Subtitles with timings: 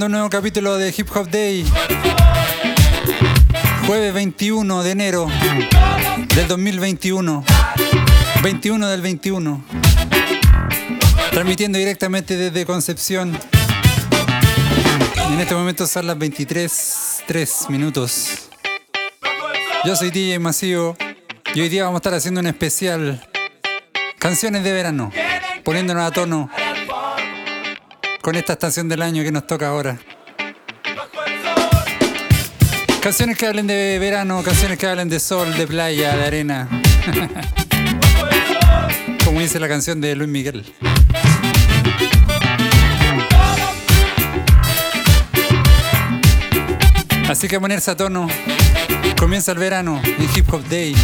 [0.00, 1.66] Un nuevo capítulo de Hip Hop Day.
[3.84, 5.26] Jueves 21 de enero
[6.36, 7.44] del 2021.
[8.40, 9.64] 21 del 21.
[11.32, 13.36] Transmitiendo directamente desde Concepción.
[15.32, 18.48] En este momento son las 23, 3 minutos.
[19.84, 20.96] Yo soy DJ Masivo
[21.54, 23.28] y hoy día vamos a estar haciendo un especial
[24.18, 25.10] Canciones de verano,
[25.64, 26.50] poniéndonos a tono
[28.28, 29.98] con esta estación del año que nos toca ahora.
[33.00, 36.68] Canciones que hablen de verano, canciones que hablen de sol, de playa, de arena.
[39.24, 40.70] Como dice la canción de Luis Miguel.
[47.30, 48.28] Así que ponerse a tono.
[49.18, 50.94] Comienza el verano en Hip Hop Day.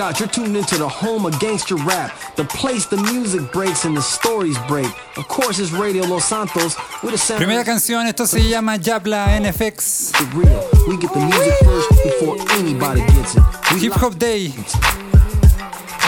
[0.00, 3.84] It out, you're tuned into the home of gangster rap, the place the music breaks
[3.84, 4.90] and the stories break.
[5.16, 7.38] Of course, it's Radio Los Santos with a sound.
[7.38, 10.12] Primera canción, esto se llama Yapla NFX.
[10.12, 10.68] The real.
[10.88, 13.42] We get the music first before anybody gets it.
[13.72, 14.54] We Hip Hop Day.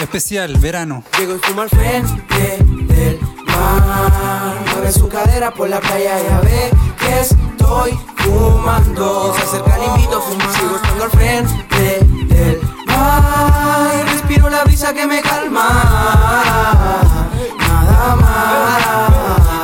[0.01, 1.03] Especial, verano.
[1.17, 2.57] Llego y fumo al frente
[2.93, 4.55] del mar.
[4.73, 9.33] Mueve su cadera por la playa, ya ve que estoy fumando.
[9.35, 10.53] Se acerca, le invito a fumar.
[10.53, 12.82] Sigo estando al frente del mar.
[14.11, 15.67] Respiro la brisa que me calma.
[17.59, 19.12] Nada más.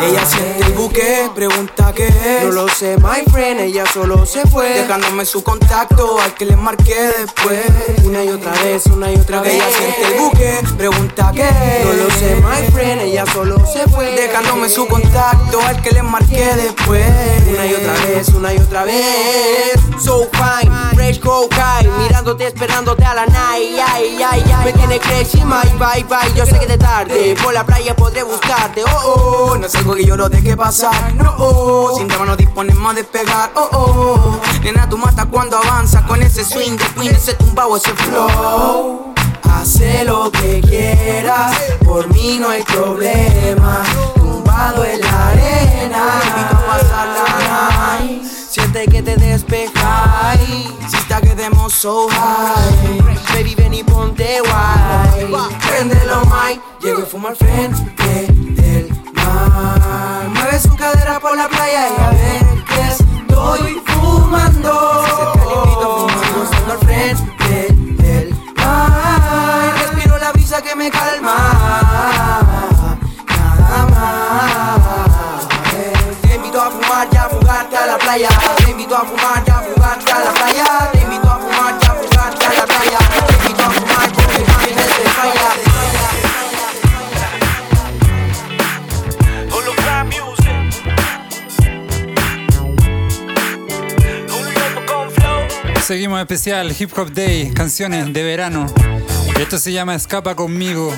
[0.02, 2.44] Ella siente el buque, pregunta qué es.
[2.44, 4.70] No lo sé, my friend, ella solo se fue.
[4.70, 7.66] Dejándome su contacto al que le marqué después.
[8.06, 9.56] Una y otra vez, una y otra vez.
[9.56, 11.86] Ella siente el buque, pregunta qué es.
[11.86, 14.12] No lo sé, my friend, ella solo se fue.
[14.12, 17.06] Dejándome su contacto al que le marqué después.
[17.50, 19.74] Una y otra vez, una y otra vez.
[20.00, 21.92] So fine, fresh cocaine.
[21.98, 23.80] Mirándote, esperándote a la night.
[23.86, 24.66] Ay, ay, ay.
[24.66, 26.34] Me tiene crazy, my bye, bye.
[26.36, 28.84] Yo sé que de tarde por la playa podré buscarte.
[28.86, 31.14] Oh, oh, no algo que yo lo deje pasar.
[31.16, 33.52] No, oh, sin drama nos disponemos a despegar.
[33.56, 34.42] Oh, oh.
[34.64, 39.14] Nena, tú matas cuando avanza con ese swing de twin, ese tumbao, ese flow.
[39.52, 43.84] Hace lo que quieras, por mí no hay problema.
[44.16, 46.22] Tumbado en la arena,
[46.70, 48.24] a la night.
[48.24, 50.40] Siente que te despejas,
[50.88, 53.02] si está quedemos so high.
[53.34, 55.50] Baby, ven y ponte guay.
[55.68, 56.62] Préndelo, Mike.
[56.82, 58.28] Llego y fumo al frente
[58.62, 58.99] del
[60.34, 65.06] Mueve su cadera por la playa y a ver que estoy fumando.
[65.06, 67.74] Se a fumar, estando al frente
[68.04, 69.74] del mar.
[69.80, 71.38] Respiro la brisa que me calma.
[73.28, 75.48] Nada más.
[76.22, 78.30] Te invito a fumar, ya a fugarte a la playa.
[78.58, 80.89] Te invito a fumar, ya a fugarte a la playa.
[96.18, 98.66] Especial Hip Hop Day, canciones de verano.
[99.40, 100.94] Esto se llama Escapa conmigo.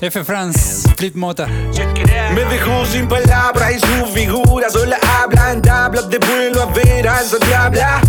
[0.00, 0.24] F.
[0.24, 1.46] France, Flip Mota.
[2.34, 7.08] Me dejó sin palabras y su figura sola habla en tablas de vuelo a ver
[7.08, 8.00] a esa diabla.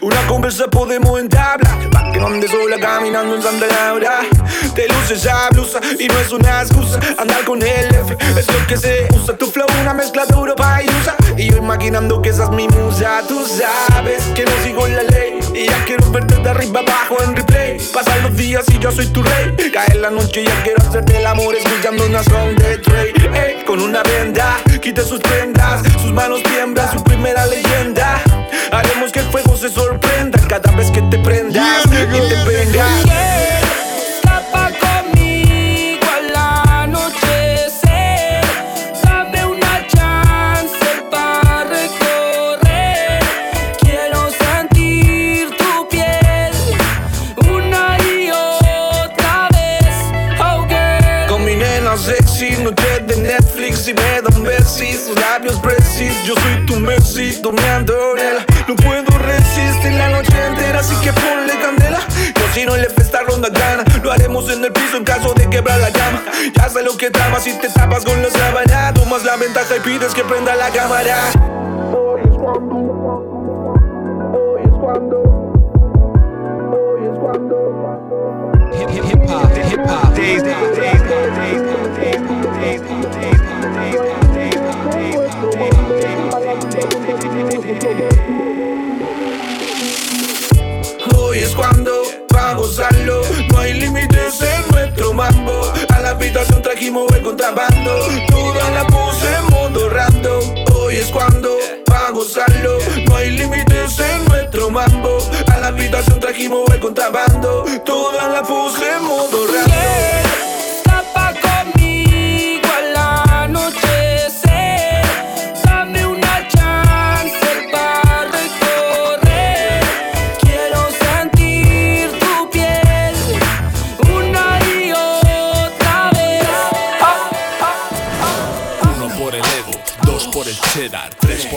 [0.00, 1.90] Una conversa podemos entablar.
[1.90, 4.20] Pa' que no ande sola caminando en Santa Laura.
[4.74, 6.98] Te luces esa blusa y no es una excusa.
[7.18, 9.36] Andar con el F es lo que se usa.
[9.36, 11.16] Tu flow, una mezcla de Europa y USA.
[11.36, 13.22] Y yo imaginando que esa es mi musa.
[13.28, 15.38] Tú sabes que no sigo la ley.
[15.54, 17.78] Y ya quiero verte de arriba abajo en replay.
[17.92, 19.70] Pasan los días y yo soy tu rey.
[19.72, 23.12] Cae la noche y ya quiero hacerte el amor escuchando una song de Trey.
[23.34, 25.82] Ey, con una venda, quita sus prendas.
[26.00, 28.18] Sus manos tiemblan, su primera leyenda.
[28.72, 31.84] Haremos que el fuego se sorprenda cada vez que te prendas
[55.62, 58.46] precis, yo soy tu Messi, en él.
[58.66, 62.00] No puedo resistir la noche entera, así que ponle candela.
[62.34, 65.48] Yo si no le festa ronda gana, lo haremos en el piso en caso de
[65.48, 66.22] quebrar la cama.
[66.54, 69.80] Ya sé lo que trama si te tapas con la sábana, tomas la ventaja y
[69.80, 71.16] pides que prenda la cámara.
[71.94, 72.76] Hoy es cuando,
[74.34, 75.22] hoy es cuando,
[76.72, 77.58] hoy es cuando.
[78.78, 80.14] Hip hip hip hop, hip hop.
[80.14, 81.62] Days, days, days, days, days,
[81.96, 82.22] days,
[82.58, 83.40] days, days, days,
[83.92, 84.27] days,
[91.16, 92.02] Hoy es cuando
[92.34, 93.22] va a gozarlo.
[93.50, 95.72] No hay límites en nuestro mambo.
[95.88, 98.00] A la habitación trajimos el contrabando.
[98.28, 100.42] Toda la puse en modo random.
[100.74, 101.56] Hoy es cuando
[101.90, 102.78] va a gozarlo.
[103.06, 105.18] No hay límites en nuestro mambo.
[105.50, 107.64] A la habitación trajimos el contrabando.
[107.84, 110.47] Toda la puse en modo random.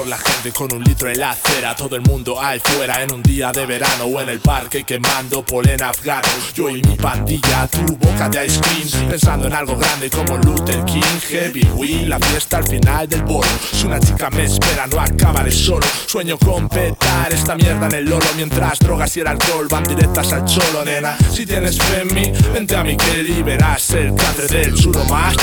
[0.07, 1.75] La gente con un litro en la acera.
[1.75, 5.44] Todo el mundo ahí fuera en un día de verano o en el parque quemando
[5.45, 6.27] polen afgano.
[6.53, 10.83] Yo y mi pandilla, tu boca de ice cream, pensando en algo grande como Luther
[10.86, 13.48] King, Heavy Wheel, la fiesta al final del bolo.
[13.71, 15.86] Si una chica me espera, no acabaré solo.
[16.06, 20.31] Sueño con petar esta mierda en el lolo mientras drogas y el alcohol van directas
[20.33, 21.18] al cholo, nena.
[21.31, 25.36] Si tienes fe en mí, vente a mi Kelly, verás el catre del chulo más.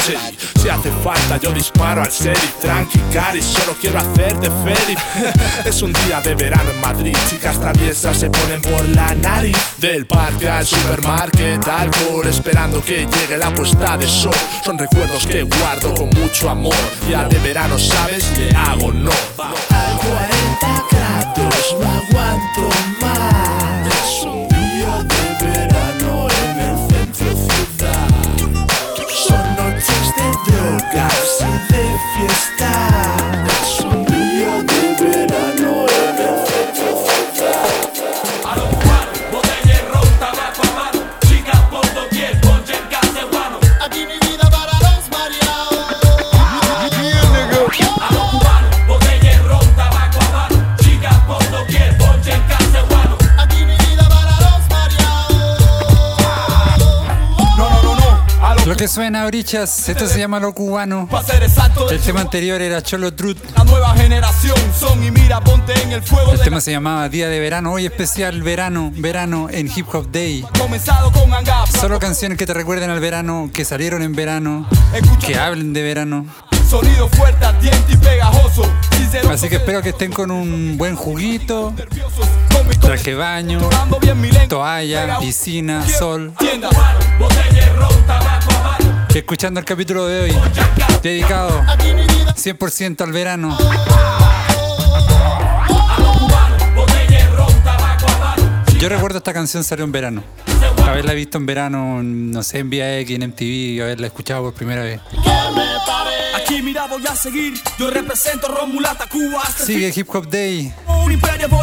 [0.60, 2.38] Si hace falta, yo disparo al serie.
[2.60, 4.50] Tranqui, cari, solo quiero hacerte
[5.64, 9.56] es un día de verano en Madrid, chicas traviesas se ponen por la nariz.
[9.78, 14.34] Del parque al supermarket, alcohol, esperando que llegue la puesta de sol.
[14.64, 16.74] Son recuerdos que guardo con mucho amor.
[17.08, 19.10] Ya de verano, sabes, le hago no.
[19.38, 19.54] A
[19.98, 22.68] 40 grados, no aguanto
[23.00, 23.86] más.
[23.86, 28.08] Es un día de verano en el centro ciudad.
[29.08, 31.82] Son noches de drogas y de
[32.16, 32.57] fiesta.
[58.98, 61.08] Suena, Orichas, esto se llama Lo Cubano.
[61.88, 63.36] El tema anterior era Cholo Truth.
[63.56, 67.08] la nueva generación son y mira, ponte en el fuego El de tema se llamaba
[67.08, 67.74] Día de Verano.
[67.74, 70.44] Hoy especial verano, verano en Hip Hop Day.
[71.80, 74.68] Solo canciones que te recuerden al verano, que salieron en verano,
[75.24, 76.26] que hablen de verano.
[76.68, 77.46] Sonido fuerte,
[77.88, 78.68] y pegajoso.
[79.30, 81.72] Así que espero que estén con un buen juguito,
[82.80, 83.60] traje baño,
[84.48, 86.34] toalla, piscina, sol.
[89.14, 90.36] Escuchando el capítulo de hoy,
[91.02, 93.58] dedicado Aquí mi vida 100% al verano.
[98.78, 100.22] Yo recuerdo esta canción salió en verano.
[100.86, 105.00] Haberla visto en verano, no sé, en VIX, en MTV, haberla escuchado por primera vez.
[106.36, 107.54] Aquí mira, voy a seguir.
[107.76, 109.42] Yo represento Romulata, Cuba.
[109.42, 110.72] Hasta el Sigue Hip Hop Day.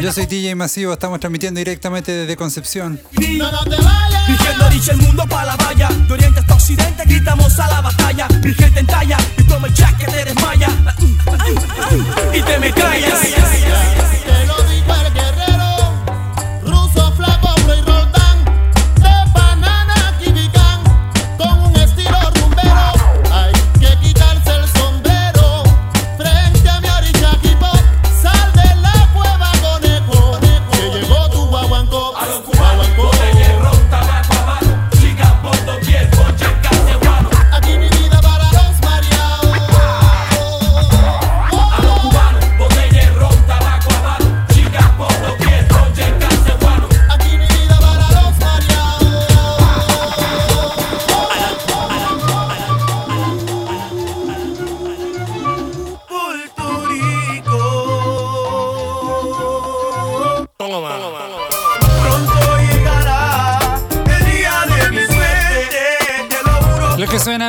[0.02, 3.00] Yo soy DJ Masivo, estamos transmitiendo directamente desde Concepción.
[3.14, 4.16] no te vayas.
[4.90, 8.28] El mundo para la valla De oriente hasta occidente gritamos a la batalla.
[8.44, 10.68] Mi gente en talla Y toma el jack que te desmaya.
[12.34, 13.22] Y te me callas.
[13.22, 15.25] Te lo digo el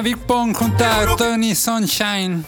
[0.06, 2.44] Big Pong junto a Tony Sunshine.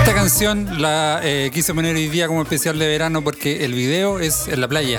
[0.00, 4.18] Esta canción la eh, quise poner hoy día como especial de verano porque el video
[4.18, 4.98] es en la playa.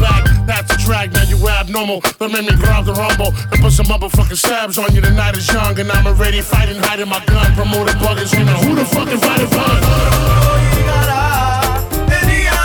[0.01, 0.25] bag.
[0.47, 2.01] That's a drag, now you abnormal.
[2.19, 5.01] Don't make me grab the rumble and put some motherfucking stabs on you.
[5.01, 7.53] The night is young and I'm already fighting, hiding my gun.
[7.53, 9.81] Promoting buggers, you know who the fuck invited fun?
[12.11, 12.61] El día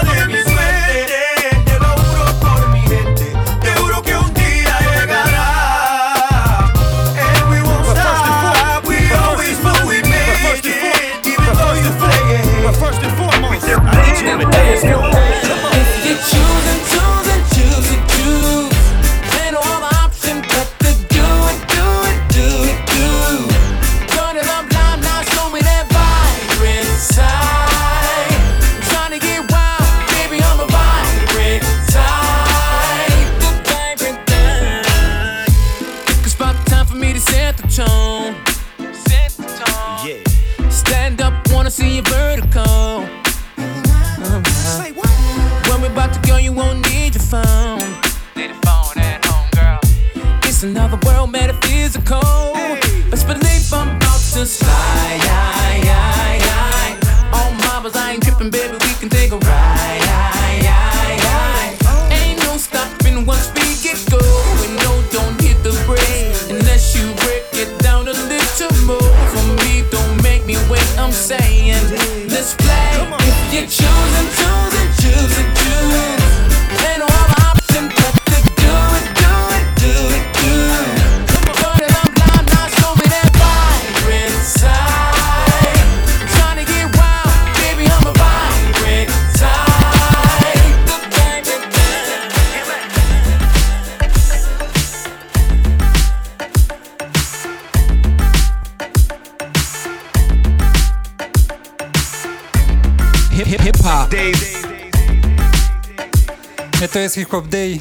[107.16, 107.80] Hip Hop Day.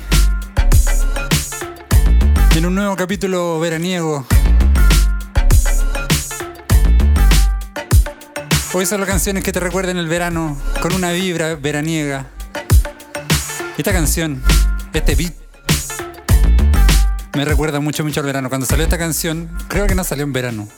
[2.56, 4.26] En un nuevo capítulo veraniego.
[8.72, 12.28] Hoy son las canciones que te recuerden el verano con una vibra veraniega.
[13.78, 14.42] Esta canción,
[14.94, 15.34] este beat,
[17.36, 18.48] me recuerda mucho, mucho al verano.
[18.48, 20.70] Cuando salió esta canción, creo que no salió en verano.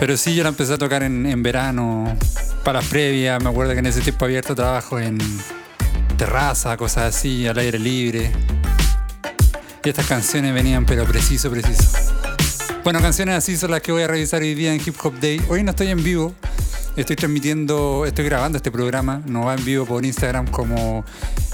[0.00, 2.16] Pero sí, yo la empecé a tocar en, en verano,
[2.64, 3.42] para las previas.
[3.42, 5.18] Me acuerdo que en ese tiempo abierto trabajo en
[6.18, 8.30] terraza, cosas así, al aire libre.
[9.84, 11.96] Y estas canciones venían, pero preciso, preciso.
[12.84, 15.40] Bueno, canciones así son las que voy a revisar hoy día en Hip Hop Day.
[15.48, 16.34] Hoy no estoy en vivo,
[16.96, 21.04] estoy transmitiendo, estoy grabando este programa, no va en vivo por Instagram como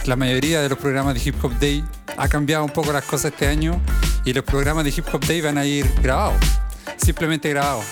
[0.07, 1.85] la mayoría de los programas de Hip Hop Day.
[2.17, 3.79] Ha cambiado un poco las cosas este año
[4.25, 6.41] y los programas de Hip Hop Day van a ir grabados,
[6.97, 7.85] simplemente grabados.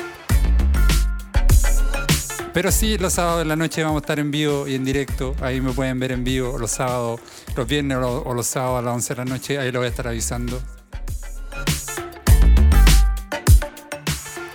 [2.53, 5.35] Pero sí, los sábados en la noche vamos a estar en vivo y en directo.
[5.41, 7.21] Ahí me pueden ver en vivo los sábados,
[7.57, 9.59] los viernes o los, o los sábados a las 11 de la noche.
[9.59, 10.61] Ahí lo voy a estar avisando.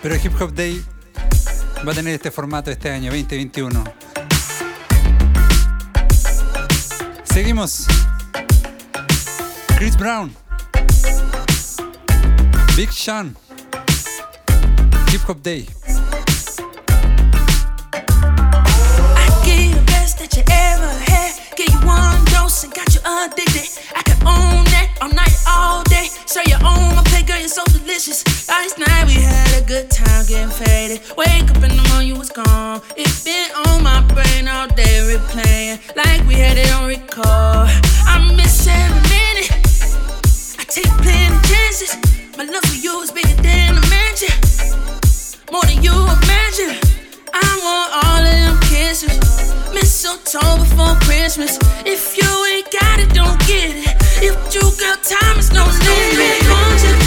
[0.01, 0.85] Pero Hip Hop Day
[1.87, 3.83] va a tener este formato este año, 2021.
[7.23, 7.87] Seguimos.
[9.77, 10.33] Chris Brown.
[12.75, 13.35] Big Sean.
[15.11, 15.67] Hip Hop Day.
[22.63, 23.69] And got you addicted.
[23.95, 26.07] I can own that all night, all day.
[26.25, 28.23] So you own my play, girl, you're so delicious.
[28.47, 31.01] Last night we had a good time getting faded.
[31.17, 32.81] Wake up in the morning, you was gone.
[32.95, 37.69] It's been on my brain all day, replaying like we had it on record.
[38.09, 39.51] I miss every minute.
[40.57, 41.93] I take plenty chances.
[42.37, 44.33] My love for you is bigger than a mansion.
[45.51, 46.96] More than you imagine.
[47.41, 49.53] I want all of them kisses.
[49.73, 51.57] Mistletoe before Christmas.
[51.85, 53.95] If you ain't got it, don't get it.
[54.21, 57.06] If you got time, it's no limit.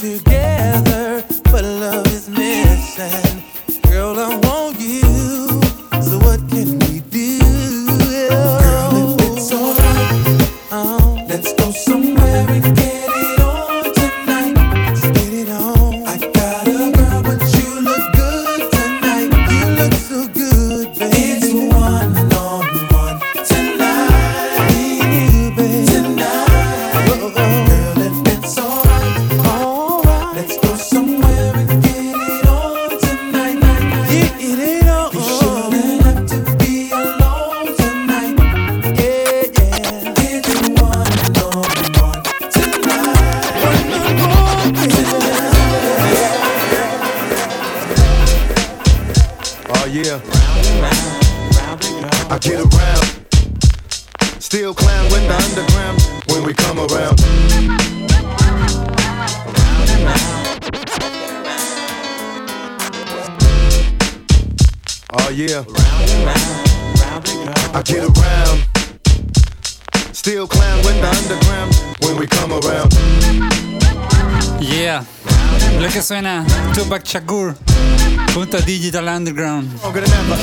[0.00, 0.99] Together,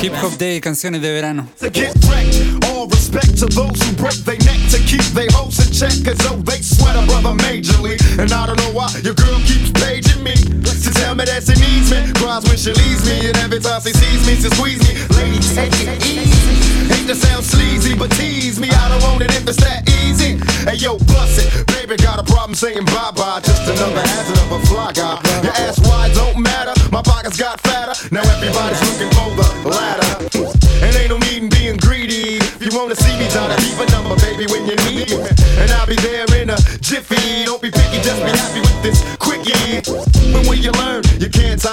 [0.08, 1.46] Hip Hop Day, canciones de verano.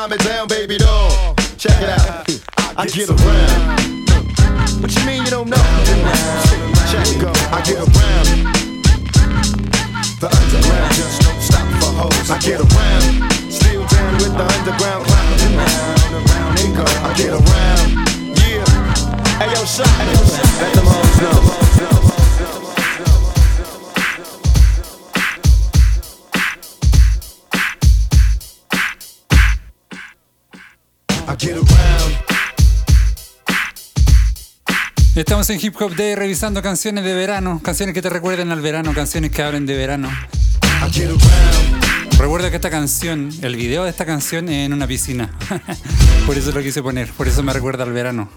[0.10, 1.36] You it down, baby doll.
[1.58, 2.30] Check it out.
[2.78, 4.10] I get around.
[4.82, 5.58] What you mean you don't know?
[6.92, 7.32] Check it go.
[7.52, 8.28] I get around.
[10.20, 12.30] The underground just don't stop for hoes.
[12.30, 13.52] I get around.
[13.52, 15.40] Still down with the underground clown.
[15.56, 16.84] Around, around go.
[16.84, 17.55] I get around.
[35.16, 38.94] Estamos en Hip Hop Day revisando canciones de verano, canciones que te recuerden al verano,
[38.94, 40.10] canciones que hablen de verano.
[42.20, 45.32] Recuerda que esta canción, el video de esta canción es en una piscina.
[46.26, 48.30] por eso lo quise poner, por eso me recuerda al verano.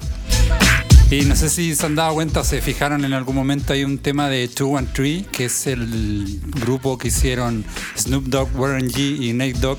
[1.11, 3.83] Y no sé si se han dado cuenta o se fijaron en algún momento hay
[3.83, 7.65] un tema de 213, que es el grupo que hicieron
[7.97, 9.79] Snoop Dogg, Warren G y Nate Dogg.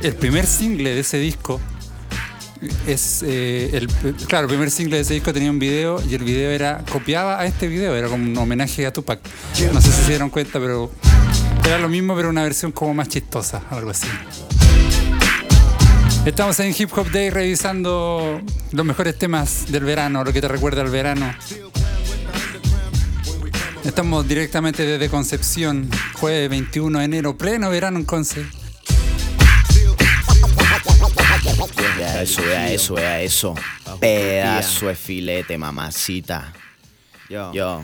[0.00, 1.60] El primer single de ese disco
[2.86, 3.88] es eh, el
[4.26, 7.40] claro, el primer single de ese disco tenía un video y el video era copiaba
[7.40, 9.20] a este video, era como un homenaje a Tupac.
[9.72, 10.90] No sé si se dieron cuenta, pero
[11.64, 14.06] era lo mismo, pero una versión como más chistosa, algo así.
[16.24, 18.40] Estamos en Hip Hop Day revisando
[18.72, 21.32] los mejores temas del verano, lo que te recuerda al verano.
[23.84, 28.44] Estamos directamente desde Concepción, jueves 21 de enero, pleno verano en Conce.
[31.96, 33.54] Vea eso, vea eso, vea eso.
[34.00, 36.52] Pedazo de filete, mamacita.
[37.28, 37.82] Yo.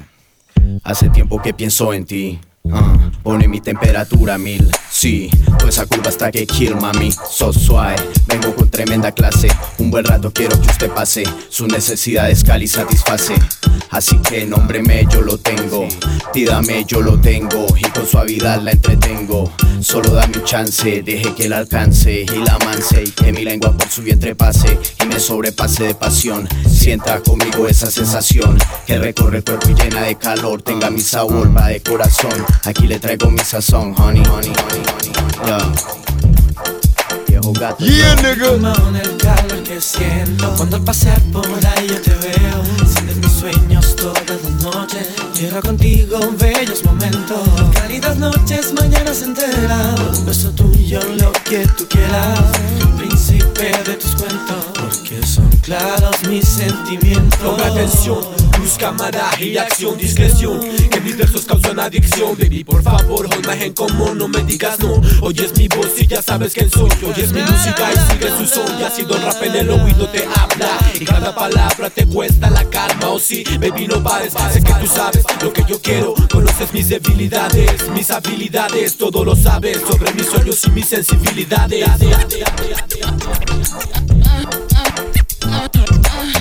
[0.82, 2.40] Hace tiempo que pienso en ti.
[2.72, 4.66] ah, pone mi temperatura a mil.
[5.04, 7.12] Sí, toda esa curva hasta que kill, mami.
[7.30, 9.48] So suave, vengo con tremenda clase.
[9.76, 11.24] Un buen rato quiero que usted pase.
[11.50, 13.34] Sus necesidades Cali satisface.
[13.90, 15.86] Así que nómbreme, yo lo tengo.
[16.32, 17.66] Pídame, yo lo tengo.
[17.76, 19.52] Y con suavidad la entretengo.
[19.80, 23.04] Solo dame un chance, deje que la alcance y la manse.
[23.04, 26.48] Y que mi lengua por su vientre pase y me sobrepase de pasión.
[26.66, 30.62] Sienta conmigo esa sensación que recorre el cuerpo y llena de calor.
[30.62, 32.32] Tenga mi sabor, va de corazón.
[32.64, 34.93] Aquí le traigo mi sazón, honey, honey, honey.
[37.78, 38.48] Yeah, nigga.
[38.74, 44.24] Con el calor que siento Cuando al pasear por ahí yo te veo sueños todas
[44.26, 47.40] las noches Quiero contigo bellos momentos.
[47.74, 50.18] Cálidas noches, mañanas enteras.
[50.18, 52.40] Un beso tuyo, lo que tú quieras.
[52.96, 54.64] Príncipe de tus cuentos.
[54.74, 57.36] Porque son claros mis sentimientos.
[57.40, 58.20] Ponga atención,
[58.58, 62.36] luz, cámara y acción, discreción Que mis versos causan adicción.
[62.38, 65.02] Baby, por favor, hold my hand como no me digas no.
[65.20, 66.90] Oyes mi voz y ya sabes quién soy.
[67.04, 68.80] Oyes mi música y sigue su son.
[68.80, 70.78] Y así el rap en el oído te habla.
[70.94, 74.34] Y cada palabra te cuesta la calma O baby, no pares.
[74.52, 76.14] Sé que tú sabes lo que yo quiero.
[76.30, 78.96] Conoces mis debilidades, mis habilidades.
[78.96, 81.84] Todo lo sabes sobre mis sueños y mis sensibilidades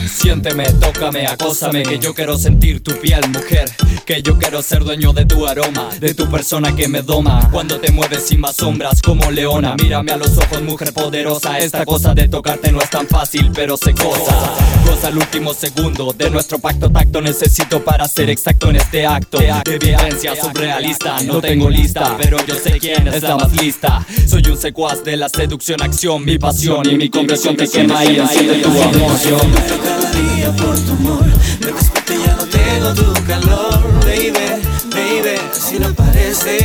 [0.08, 3.70] Siénteme, tócame, acósame, que yo quiero sentir tu piel, mujer.
[4.06, 7.50] Que yo quiero ser dueño de tu aroma, de tu persona que me doma.
[7.52, 9.76] Cuando te mueves sin más sombras, como leona.
[9.82, 11.58] Mírame a los ojos, mujer poderosa.
[11.60, 14.56] Esta cosa de tocarte no es tan fácil, pero se goza.
[14.86, 17.22] Goza el último segundo de nuestro pacto tacto.
[17.22, 19.40] Necesito para ser exacto en este acto.
[19.40, 24.06] De vivencia surrealista, no tengo lista, pero yo sé quién es la más lista.
[24.28, 28.20] Soy un secuaz de la seducción, acción, mi pasión y mi conversión que quema y
[28.20, 29.83] enciende tu emoción.
[29.84, 31.26] Cada día por tu amor.
[31.60, 36.58] Desperté y ya no tengo tu calor Baby, baby, si no parece.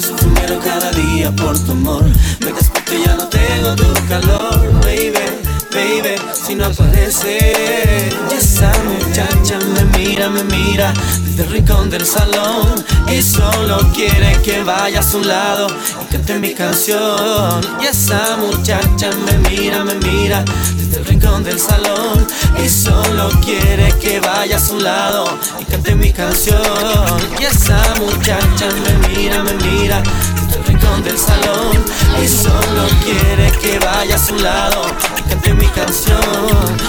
[0.00, 2.04] Sufro muero cada día por tu amor.
[2.40, 5.35] Desperté y ya no tengo tu calor Baby,
[5.76, 12.06] baby, si no parece Y esa muchacha me mira, me mira desde el rincón del
[12.06, 15.66] salón y solo quiere que vaya a su lado
[16.02, 17.60] y cante mi canción.
[17.80, 20.42] Y esa muchacha me mira, me mira
[20.76, 22.26] desde el rincón del salón
[22.64, 27.18] y solo quiere que vaya a su lado y cante mi canción.
[27.38, 31.84] Y esa muchacha me mira, me mira desde el rincón del salón
[32.22, 34.82] y solo quiere que vaya a su lado
[35.54, 36.20] mi canción.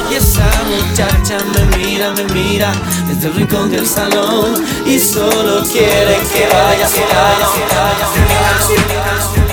[0.09, 2.71] Y esa muchacha me mira, me mira
[3.07, 7.53] desde el rincón del salón y solo quiere que vaya a su lado.
[9.43, 9.46] Oh,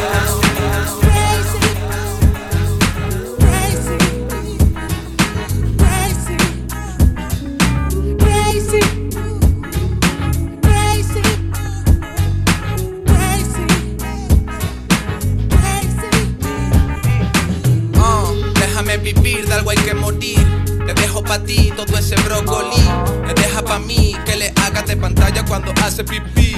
[25.95, 26.57] hace pipí.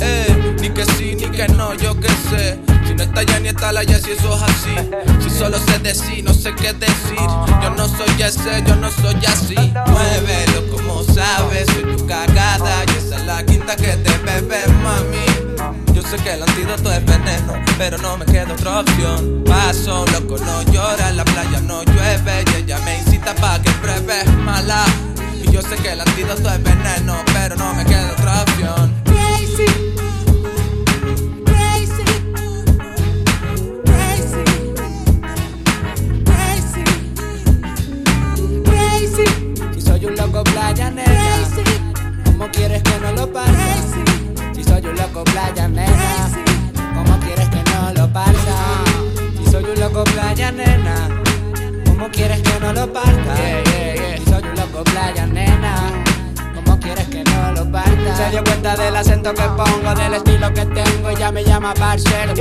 [0.00, 2.58] Eh, ni que sí, ni que no, yo qué sé.
[2.84, 4.74] Si no está ya ni está la ya, si eso es así.
[5.22, 7.28] Si solo sé decir, no sé qué decir.
[7.62, 9.54] Yo no soy ese, yo no soy así.
[9.54, 12.84] Muévelo como sabes, soy tu cagada.
[12.88, 15.76] Y esa es la quinta que te bebe, mami.
[15.94, 19.44] Yo sé que el antídoto es veneno, pero no me queda otra opción.
[19.46, 23.70] Paso, loco, no llora, en la playa no llueve y ella me incita pa' que
[23.70, 24.84] pruebe mala.
[25.56, 28.92] Yo sé que el antídoto es veneno, pero no me queda otra opción.
[39.72, 41.48] Si soy un loco playa nena,
[42.26, 43.76] ¿cómo quieres que no lo parta?
[44.54, 46.30] Si soy un loco playa nena,
[46.94, 48.84] ¿cómo quieres que no lo parta?
[49.38, 51.08] Si soy un loco playa nena,
[51.86, 53.65] ¿cómo quieres que no lo parta?
[54.76, 56.04] Loco playa nena,
[56.54, 58.14] ¿cómo quieres que no lo parta?
[58.14, 62.34] Se dio cuenta del acento que pongo, del estilo que tengo ya me llama parcero.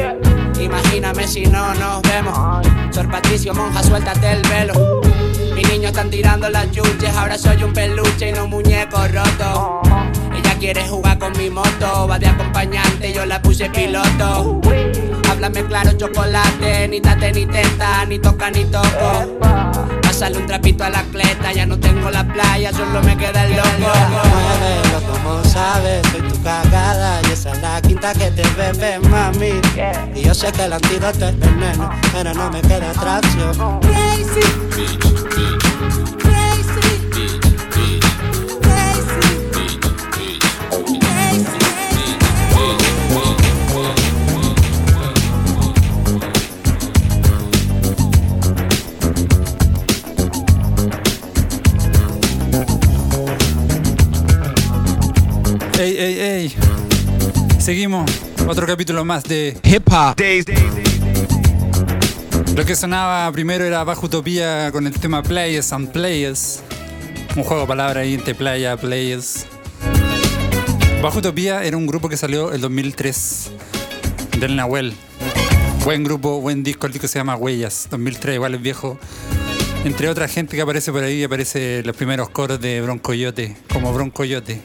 [0.60, 2.68] Imagíname si no nos vemos.
[2.94, 5.02] Sor Patricio Monja, suéltate el velo.
[5.56, 9.82] Mis niños están tirando las chuches, ahora soy un peluche y no muñeco roto.
[10.36, 14.60] Ella quiere jugar con mi moto, va de acompañante, yo la puse piloto.
[15.46, 19.38] Háblame claro, chocolate, ni tate ni teta, ni toca ni toco.
[20.02, 23.56] Pásale un trapito a la cleta, ya no tengo la playa, solo me queda el
[23.56, 23.70] loco.
[23.78, 29.62] Muévelo como sabes, soy tu cagada y esa es la quinta que te bebe, mami.
[30.16, 33.82] Y yo sé que el antídoto es veneno, pero no me queda atracción.
[55.78, 56.56] Ey, ey, ey.
[57.60, 58.10] Seguimos.
[58.48, 60.16] Otro capítulo más de Hip Hop.
[62.56, 66.64] Lo que sonaba primero era Bajo Utopía con el tema Players and Players.
[67.36, 69.48] Un juego de palabras ahí entre playa, players.
[71.02, 73.52] Bajo Utopía era un grupo que salió el 2003
[74.40, 74.94] del Nahuel.
[75.84, 76.88] Buen grupo, buen disco.
[76.88, 78.98] El disco se llama Huellas, 2003, igual es viejo.
[79.84, 84.62] Entre otra gente que aparece por ahí, aparece los primeros coros de Broncoyote, como Broncoyote.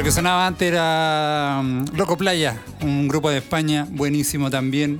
[0.00, 4.98] Lo que sonaba antes era mm, Loco Playa, un grupo de España, buenísimo también.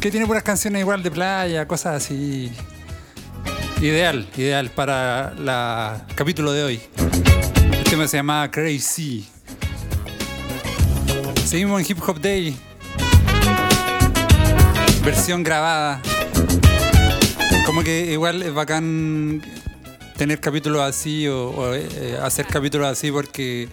[0.00, 2.50] Que tiene puras canciones igual de playa, cosas así.
[3.82, 6.80] Ideal, ideal para el capítulo de hoy.
[7.70, 9.28] El tema se llama Crazy.
[11.44, 12.56] Seguimos en Hip Hop Day.
[15.04, 16.00] Versión grabada.
[17.66, 19.42] Como que igual es bacán
[20.22, 23.68] tener capítulos así o, o, eh, hacer capítulos así porque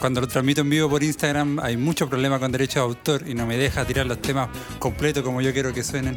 [0.00, 3.34] cuando lo transmito en vivo por Instagram hay mucho problema con derechos de autor y
[3.34, 4.48] no me deja tirar los temas
[4.80, 6.16] completos como yo quiero que suenen.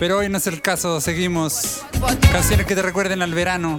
[0.00, 1.82] Pero hoy no es el caso, seguimos.
[2.32, 3.78] Canciones que te recuerden al verano.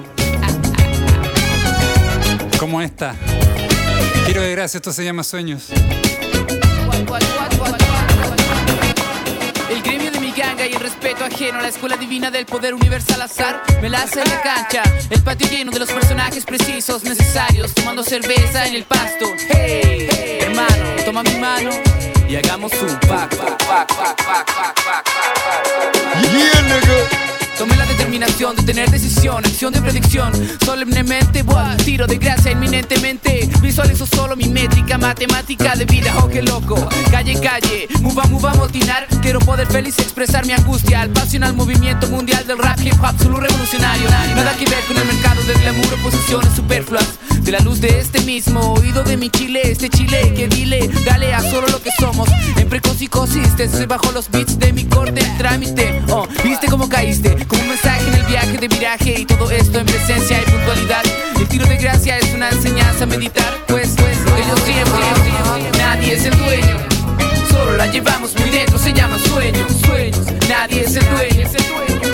[2.59, 3.15] Como esta.
[4.25, 5.71] Quiero de gracia, esto se llama Sueños.
[11.33, 14.83] Ajeno la escuela divina del poder universal azar me la hace en la cancha.
[15.09, 19.25] El patio lleno de los personajes precisos necesarios, tomando cerveza en el pasto.
[19.49, 20.07] Hey,
[20.41, 21.71] hermano, toma mi mano
[22.29, 23.57] y hagamos un pacto.
[26.31, 27.22] Yeah, nigga.
[27.57, 30.33] Tomé la determinación de tener decisión, acción de predicción.
[30.65, 33.49] Solemnemente, voy tiro de gracia inminentemente.
[33.61, 36.75] Visualizo solo mi métrica matemática de vida, oh que loco.
[37.11, 39.07] Calle, calle, muva, muva, motinar.
[39.21, 41.01] Quiero poder feliz expresar mi angustia.
[41.01, 44.09] Al pasional movimiento mundial del rap hip hop, solo revolucionario.
[44.09, 47.07] Nada que ver con el mercado del glamour o posiciones superfluas.
[47.43, 51.33] De la luz de este mismo oído de mi chile, este chile que dile, dale
[51.33, 52.29] a solo lo que somos.
[52.55, 56.01] En precocicosis, te soy bajo los beats de mi corte, trámite.
[56.09, 59.79] Oh, viste cómo caíste, como un mensaje en el viaje de viraje y todo esto
[59.79, 61.03] en presencia y puntualidad.
[61.39, 66.25] El tiro de gracia es una enseñanza a meditar, pues, pues, yo siempre, nadie es
[66.25, 66.77] el dueño.
[67.49, 70.25] Solo la llevamos muy dentro, se llama sueño, sueños.
[70.49, 71.49] Nadie es el dueño,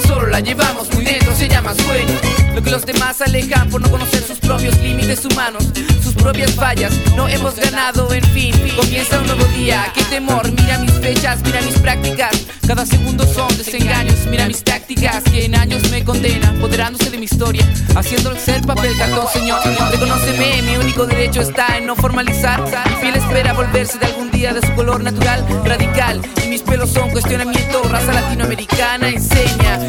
[0.07, 2.15] solo la llevamos muy dentro, se llama sueño.
[2.55, 5.63] Lo que los demás alejan por no conocer sus propios límites humanos,
[6.03, 6.91] sus propias fallas.
[7.15, 9.91] No hemos ganado, en fin, comienza un nuevo día.
[9.93, 12.31] Qué temor, mira mis fechas, mira mis prácticas.
[12.67, 14.63] Cada segundo son desengaños, mira mis
[14.99, 19.27] tácticas que en años me condenan, apoderándose de mi historia, haciendo el ser papel cartón,
[19.31, 19.59] señor.
[19.91, 22.61] Reconóceme, mi único derecho está en no formalizar.
[22.61, 26.21] Mi piel espera volverse de algún día de su color natural, radical.
[26.43, 29.79] Y mis pelos son cuestionamiento, raza latinoamericana enseña.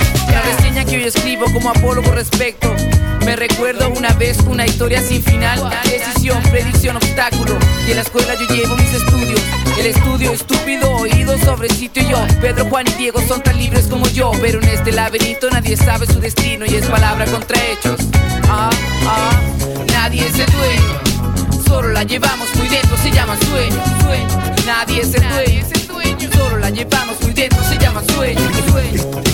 [1.11, 2.75] Escribo como apólogo respecto.
[3.25, 5.59] Me recuerdo una vez una historia sin final.
[5.85, 7.59] Decisión, predicción, obstáculo.
[7.87, 9.41] Y en la escuela yo llevo mis estudios.
[9.79, 12.25] El estudio estúpido, oído sobre sitio y yo.
[12.41, 14.31] Pedro, Juan y Diego son tan libres como yo.
[14.41, 18.01] Pero en este laberinto nadie sabe su destino y es palabra contra hechos.
[18.49, 18.71] Ah,
[19.07, 19.41] ah,
[19.93, 21.65] nadie es el dueño.
[21.67, 23.83] Solo la llevamos muy dentro, se llama sueño.
[24.05, 24.55] sueño.
[24.65, 26.31] Nadie es el dueño.
[26.37, 29.30] Solo la llevamos muy dentro, se llama sueño.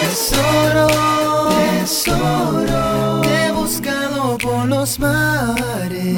[0.00, 0.86] Tesoro,
[1.80, 6.16] tesoro, te he buscado por los mares,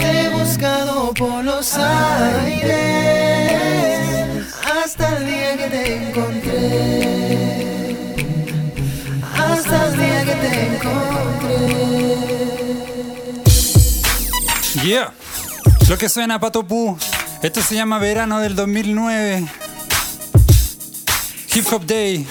[0.00, 2.78] te he buscado por los aires,
[4.62, 7.96] hasta el día que te encontré,
[9.36, 11.18] hasta el día que te encontré.
[14.84, 15.27] Yeah.
[15.88, 16.98] Lo que suena Pato Pu.
[17.42, 19.48] Esto se llama Verano del 2009.
[21.54, 22.26] Hip Hop Day.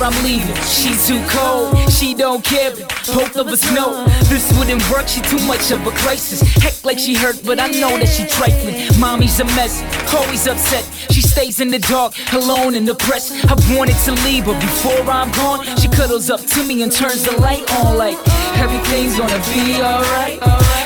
[0.00, 2.70] I'm leaving, she too cold, she don't care,
[3.14, 6.40] both of us know this wouldn't work, she too much of a crisis.
[6.40, 8.76] Heck like she hurt, but I know that she trifling.
[8.98, 13.32] Mommy's a mess, always upset, she stays in the dark, alone and depressed.
[13.44, 17.24] I wanted to leave, but before I'm gone, she cuddles up to me and turns
[17.24, 18.18] the light on like
[18.58, 20.38] everything's gonna be alright.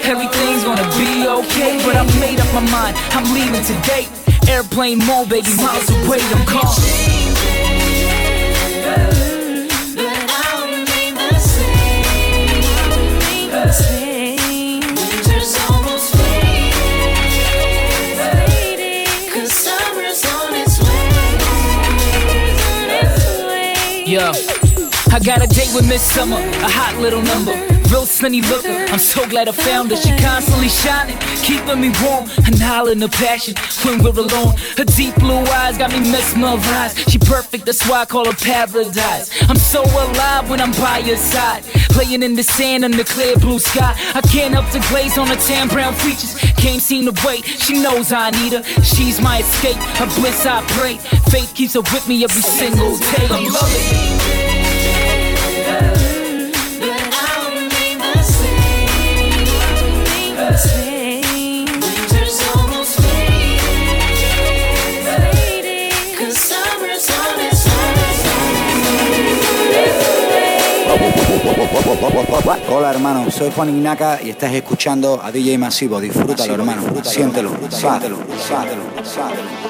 [0.04, 4.06] Everything's gonna be okay, but I made up my mind, I'm leaving today.
[4.48, 7.07] Airplane mode, baby, miles away, I'm calling.
[25.18, 27.50] I got a date with Miss Summer, a hot little number.
[27.90, 29.96] Real sunny looker, I'm so glad I found her.
[29.96, 32.30] She constantly shining, keeping me warm.
[32.46, 34.54] An island of passion when we're alone.
[34.76, 37.10] Her deep blue eyes got me mesmerized.
[37.10, 39.34] She perfect, that's why I call her paradise.
[39.50, 41.64] I'm so alive when I'm by your side.
[41.90, 43.98] Playing in the sand under clear blue sky.
[44.14, 46.38] I can't help the glaze on her tan brown features.
[46.62, 48.62] Can't seem to wait, she knows I need her.
[48.84, 50.98] She's my escape, her bliss I pray.
[51.34, 53.26] Faith keeps her with me every single day.
[53.26, 54.47] I love it.
[72.70, 76.00] Hola hermano, soy Juan Ignaca y estás escuchando a DJ Masivo.
[76.00, 78.16] Disfrútalo hermano, siéntelo, siéntelo, siéntelo,
[79.04, 79.68] siéntelo.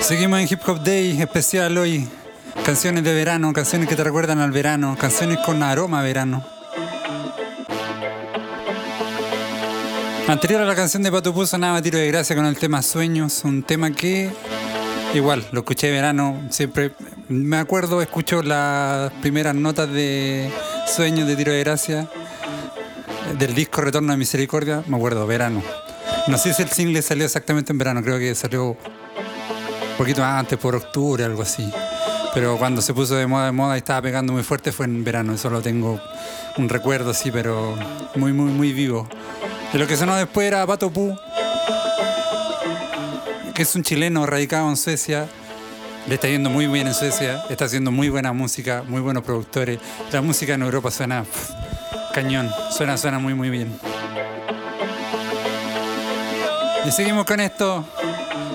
[0.00, 2.08] Seguimos en Hip Hop Day especial hoy.
[2.64, 6.51] Canciones de verano, canciones que te recuerdan al verano, canciones con aroma a verano.
[10.32, 13.42] Anterior a la canción de Pato Pu sonaba Tiro de Gracia con el tema Sueños,
[13.44, 14.30] un tema que
[15.12, 16.92] igual lo escuché de verano, siempre
[17.28, 20.50] me acuerdo, escucho las primeras notas de
[20.86, 22.08] Sueños de Tiro de Gracia
[23.38, 25.62] del disco Retorno de Misericordia, me acuerdo, verano.
[26.28, 28.76] No sé si el single salió exactamente en verano, creo que salió un
[29.98, 31.70] poquito antes, por octubre, algo así.
[32.32, 35.04] Pero cuando se puso de moda, de moda y estaba pegando muy fuerte fue en
[35.04, 35.34] verano.
[35.34, 36.00] Eso lo tengo
[36.56, 37.76] un recuerdo así, pero
[38.14, 39.06] muy, muy, muy vivo.
[39.74, 41.18] Y lo que sonó después era Pato Pu,
[43.54, 45.28] que es un chileno radicado en Suecia.
[46.06, 49.78] Le está yendo muy bien en Suecia, está haciendo muy buena música, muy buenos productores.
[50.12, 51.24] La música en Europa suena
[52.12, 53.72] cañón, suena, suena muy, muy bien.
[56.84, 57.88] Y seguimos con esto.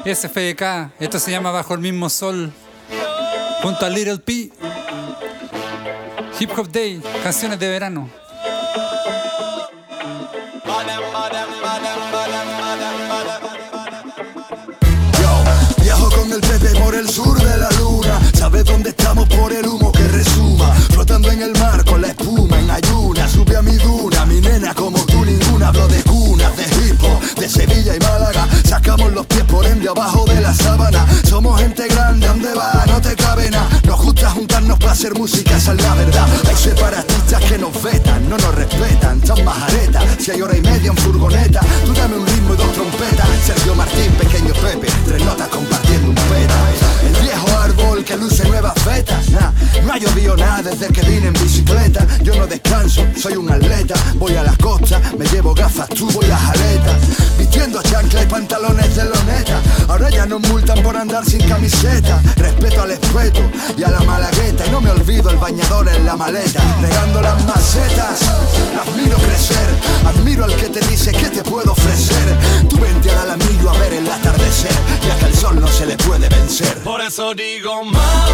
[0.06, 2.53] SFDK, esto se llama Bajo el mismo sol.
[3.63, 4.51] Junto a Little P.
[6.39, 8.27] Hip Hop Day, canciones de verano.
[17.08, 18.20] Sur de la luna.
[18.34, 20.74] ¿Sabes dónde estamos por el humo que resuma?
[20.91, 23.28] Flotando en el mar con la espuma en ayuna.
[23.28, 25.70] Sube a mi duna, mi nena como tú ninguna.
[25.70, 28.48] Hablo de cunas, de hip hop, de Sevilla y Málaga.
[28.63, 31.06] Sacamos los pies por ende abajo de la sábana.
[31.24, 32.84] Somos gente grande, ¿dónde va?
[32.88, 33.70] No te cabe nada.
[33.86, 36.28] Nos gusta juntarnos para hacer música, esa es la verdad.
[36.48, 39.26] Hay separatistas que nos vetan, no nos respetan.
[39.26, 41.62] Son majaretas, si hay hora y media en furgoneta.
[41.86, 43.28] Tú dame un ritmo y dos trompetas.
[43.46, 46.87] Sergio Martín, pequeño Pepe, tres notas compartiendo un peta.
[47.08, 49.30] El viejo árbol que luce nuevas vetas.
[49.30, 49.52] Nah,
[49.86, 52.06] no ha llovido nada desde que vine en bicicleta.
[52.22, 53.96] Yo no descanso, soy un atleta.
[54.15, 56.98] Voy a la costa, me llevo gafas, tú voy las aletas.
[57.38, 59.62] Vistiendo chancla y pantalones de loneta.
[59.88, 62.22] Ahora ya nos multan por andar sin camiseta.
[62.36, 63.41] Respeto al espeto
[63.78, 64.65] y a la malagueta.
[64.65, 66.62] Y no me olvido el bañador en la maleta.
[66.82, 68.20] Regando las macetas,
[68.76, 69.67] las miro crecer.
[70.06, 72.38] Admiro al que te dice que te puedo ofrecer.
[72.67, 74.76] Tú vente al alamillo a ver el atardecer.
[75.88, 76.78] Le puede vencer.
[76.84, 78.26] Por eso digo, mamá,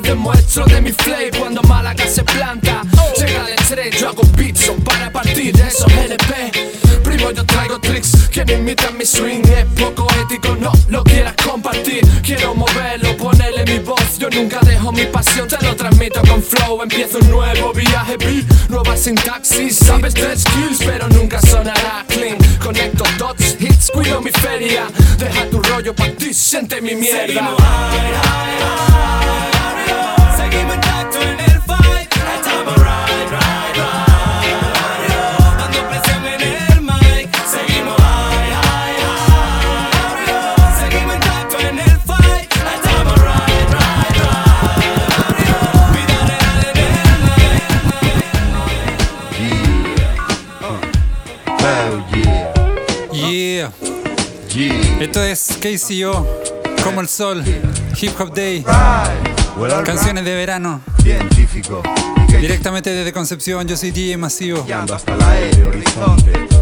[0.00, 2.82] demuestro de mi flay Cuando Málaga se planta,
[3.16, 4.22] llega el estrés Yo hago
[4.54, 9.42] son para partir esos LP Primo yo traigo tricks que no imitan mi swing.
[9.44, 12.04] Es poco ético, no lo quieras compartir.
[12.22, 14.18] Quiero moverlo, ponerle mi voz.
[14.18, 16.82] Yo nunca dejo mi pasión, te lo transmito con flow.
[16.82, 19.76] Empiezo un nuevo viaje, beat, nueva sintaxis.
[19.76, 22.36] Sabes de skills, pero nunca sonará clean.
[22.62, 24.86] Conecto dots, hits, cuido mi feria.
[25.16, 27.40] Deja tu rollo pa' ti, siente mi mierda.
[27.40, 28.85] High, high, high,
[55.60, 56.26] KCO,
[56.84, 57.44] como el sol,
[58.00, 58.64] Hip Hop Day,
[59.84, 60.80] canciones de verano.
[61.02, 61.82] Científico.
[62.40, 64.66] Directamente desde Concepción, yo soy DJ Masivo.
[64.92, 66.55] hasta el aire, horizonte.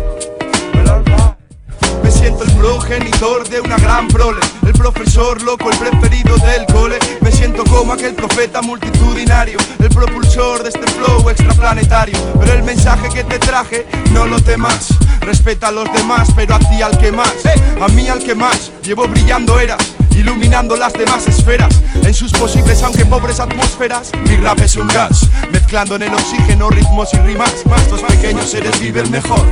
[2.65, 4.41] Progenitor de una gran prole.
[4.65, 6.99] El profesor loco, el preferido del cole.
[7.21, 9.59] Me siento como aquel profeta multitudinario.
[9.81, 12.19] El propulsor de este flow extraplanetario.
[12.41, 14.95] Pero el mensaje que te traje, no lo temas.
[15.21, 17.35] Respeta a los demás, pero a ti al que más.
[17.83, 21.83] A mí al que más, llevo brillando eras Iluminando las demás esferas.
[22.03, 25.29] En sus posibles aunque pobres atmósferas Mi rap es un gas.
[25.53, 27.67] Mezclando en el oxígeno ritmos y rimas.
[27.67, 29.45] Más los pequeños seres viven mejor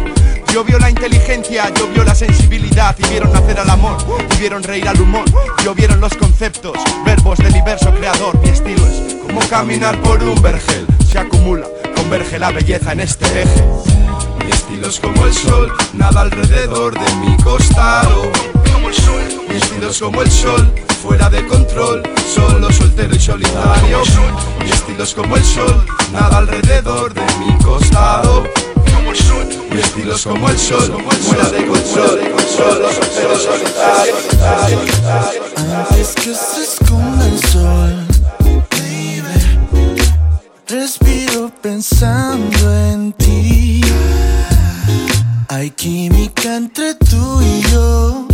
[0.52, 3.96] yo vio la inteligencia, yo vio la sensibilidad y vieron nacer al amor,
[4.34, 5.24] y vieron reír al humor,
[5.64, 6.72] yo vieron los conceptos,
[7.06, 8.38] verbos del diverso creador.
[8.40, 13.24] Mi estilo es como caminar por un vergel, se acumula, converge la belleza en este
[13.42, 13.64] eje.
[14.44, 18.30] Mi estilo es como el sol, nada alrededor de mi costado.
[18.72, 19.22] Como el sol.
[19.48, 22.02] Mi estilo es como el sol, fuera de control,
[22.34, 24.02] solo soltero y solitario.
[24.62, 28.44] Mi estilo es como el sol, nada alrededor de mi costado.
[29.70, 32.20] Mi estilo es como el sol, fuera de control,
[32.56, 34.14] solo y solitario.
[35.56, 38.06] Antes que se esconda el sol,
[38.70, 39.96] baby,
[40.68, 43.80] respiro pensando en ti.
[45.48, 48.26] Hay química entre tú y yo.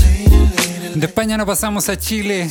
[0.95, 2.49] De España nos pasamos a Chile.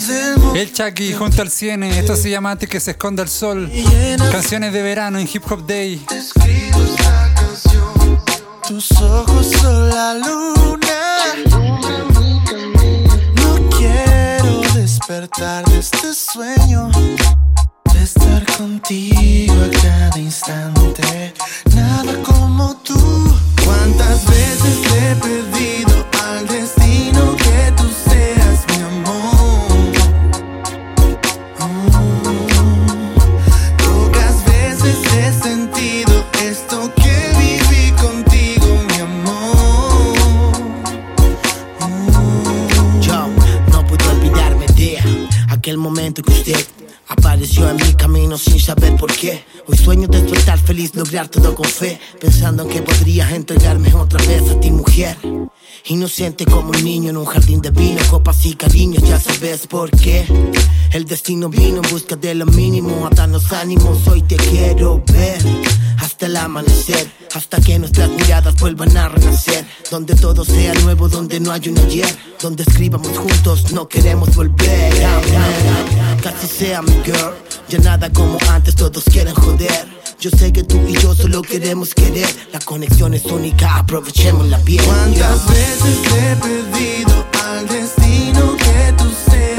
[0.55, 1.99] El Chucky junto al Ciene.
[1.99, 3.69] Esto se llama Antes que se esconda el sol.
[4.31, 6.01] Canciones de verano en Hip Hop Day.
[8.67, 10.99] Tus ojos son la luna.
[13.35, 16.89] No quiero despertar de este sueño.
[17.93, 21.33] De estar contigo a cada instante.
[21.73, 22.99] Nada como tú.
[23.63, 26.06] ¿Cuántas veces le he pedido
[48.67, 49.45] saber por qué.
[49.65, 54.41] Hoy sueño despertar feliz, lograr todo con fe, pensando en que podrías entregarme otra vez
[54.51, 55.17] a ti, mujer.
[55.85, 59.89] Inocente como un niño en un jardín de vino, copas y cariños, ya sabes por
[59.91, 60.25] qué.
[60.91, 64.05] El destino vino en busca de lo mínimo, a darnos ánimos.
[64.05, 65.39] Hoy te quiero ver
[65.99, 69.65] hasta el amanecer, hasta que nuestras miradas vuelvan a renacer.
[69.89, 72.09] Donde todo sea nuevo, donde no hay un ayer,
[72.41, 74.93] donde escribamos juntos, no queremos volver.
[76.21, 77.33] Casi sea mi girl,
[77.69, 79.87] ya nada como antes, todos quieren joder.
[80.19, 84.57] Yo sé que tú y yo solo queremos querer, la conexión es única, aprovechemos la
[84.59, 84.83] piel.
[84.83, 89.56] ¿Cuántas veces he pedido al destino que tú seas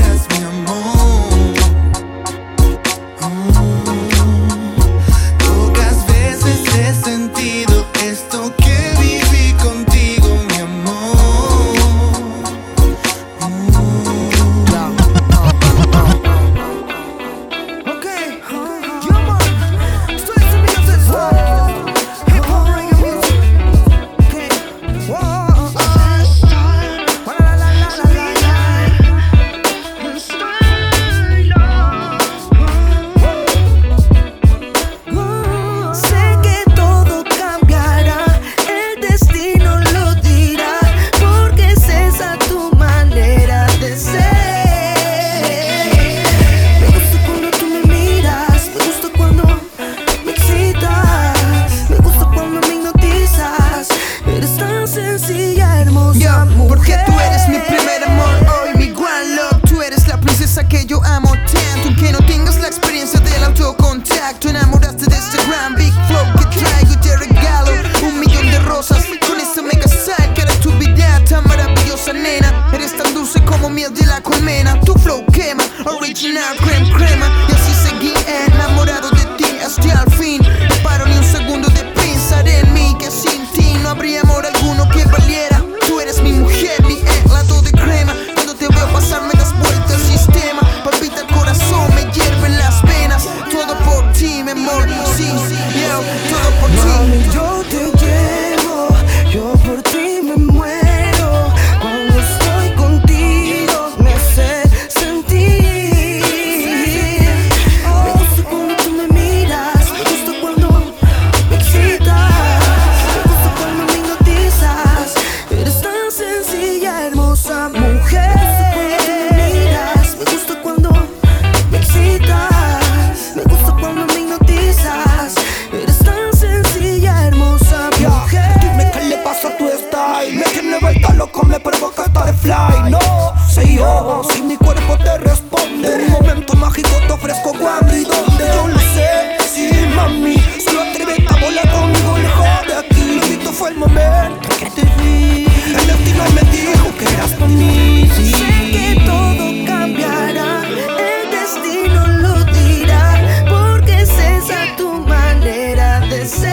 [145.09, 148.33] El destino me dijo que eras para mí sí.
[148.33, 153.05] Sé que todo cambiará, el destino lo dirá,
[153.49, 156.49] porque es esa tu manera de ser.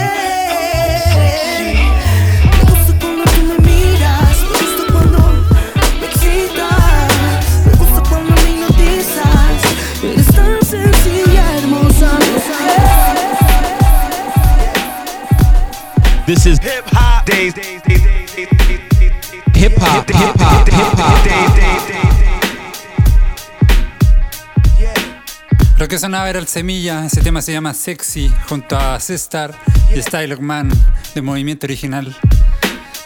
[2.52, 5.20] Me gusta cuando tú me miras, me gusta cuando
[6.00, 9.60] me excitas, me gusta cuando me hipnotizas.
[10.04, 12.86] Eres tan sencilla, hermosa mujer.
[16.26, 17.16] This is hip hop.
[17.26, 17.75] days.
[25.78, 29.54] Lo que sonaba era el Semilla, ese tema se llama Sexy, junto a Sistar
[29.94, 30.70] y Style Man
[31.14, 32.16] de Movimiento Original.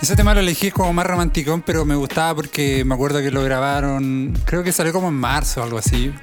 [0.02, 3.44] Ese tema lo elegí como más romanticón, pero me gustaba porque me acuerdo que lo
[3.44, 6.14] grabaron, creo que salió como en marzo o algo así,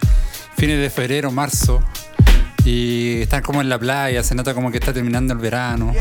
[0.57, 1.85] fines de febrero, marzo.
[2.65, 5.93] Y están como en la playa, se nota como que está terminando el verano.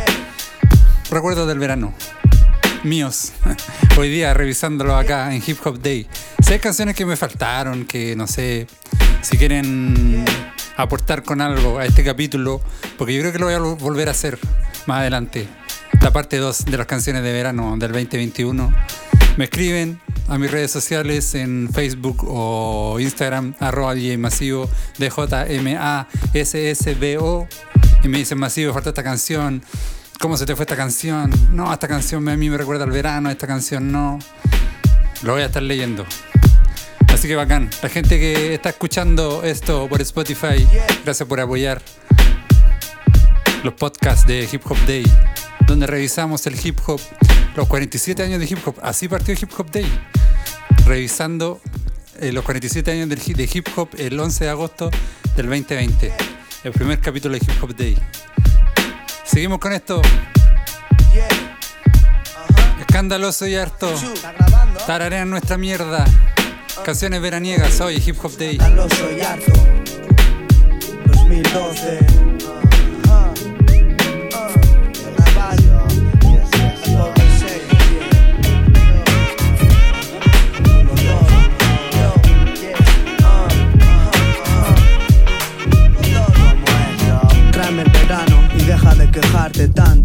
[1.09, 1.93] Recuerdos del verano.
[2.89, 3.33] Míos.
[3.97, 6.07] Hoy día revisándolo acá en Hip Hop Day.
[6.45, 8.67] Si hay canciones que me faltaron, que no sé,
[9.21, 10.23] si quieren
[10.77, 12.61] aportar con algo a este capítulo,
[12.97, 14.37] porque yo creo que lo voy a vol- volver a hacer
[14.85, 15.47] más adelante.
[16.01, 18.71] La parte 2 de las canciones de verano del 2021.
[19.37, 24.69] Me escriben a mis redes sociales en Facebook o Instagram, arroba DJ Masivo,
[24.99, 27.47] D-J-M-A-S-S-B-O.
[28.03, 29.63] Y me dicen, Masivo, falta esta canción.
[30.19, 31.31] ¿Cómo se te fue esta canción?
[31.51, 34.19] No, esta canción a mí me recuerda al verano, esta canción no.
[35.21, 36.05] Lo voy a estar leyendo.
[37.07, 37.69] Así que bacán.
[37.81, 40.67] La gente que está escuchando esto por Spotify,
[41.03, 41.81] gracias por apoyar
[43.63, 45.05] los podcasts de Hip Hop Day,
[45.67, 47.01] donde revisamos el hip hop,
[47.55, 48.75] los 47 años de hip hop.
[48.81, 49.85] Así partió Hip Hop Day.
[50.85, 51.61] Revisando
[52.19, 54.89] eh, los 47 años de hip hop el 11 de agosto
[55.35, 56.13] del 2020.
[56.63, 57.97] El primer capítulo de Hip Hop Day.
[59.35, 60.01] Seguimos con esto.
[62.79, 63.93] Escandaloso y harto.
[64.87, 66.05] Tararean nuestra mierda.
[66.85, 68.51] Canciones veraniegas hoy, Hip Hop Day.
[68.51, 69.51] Escandaloso y harto
[71.07, 72.24] 2012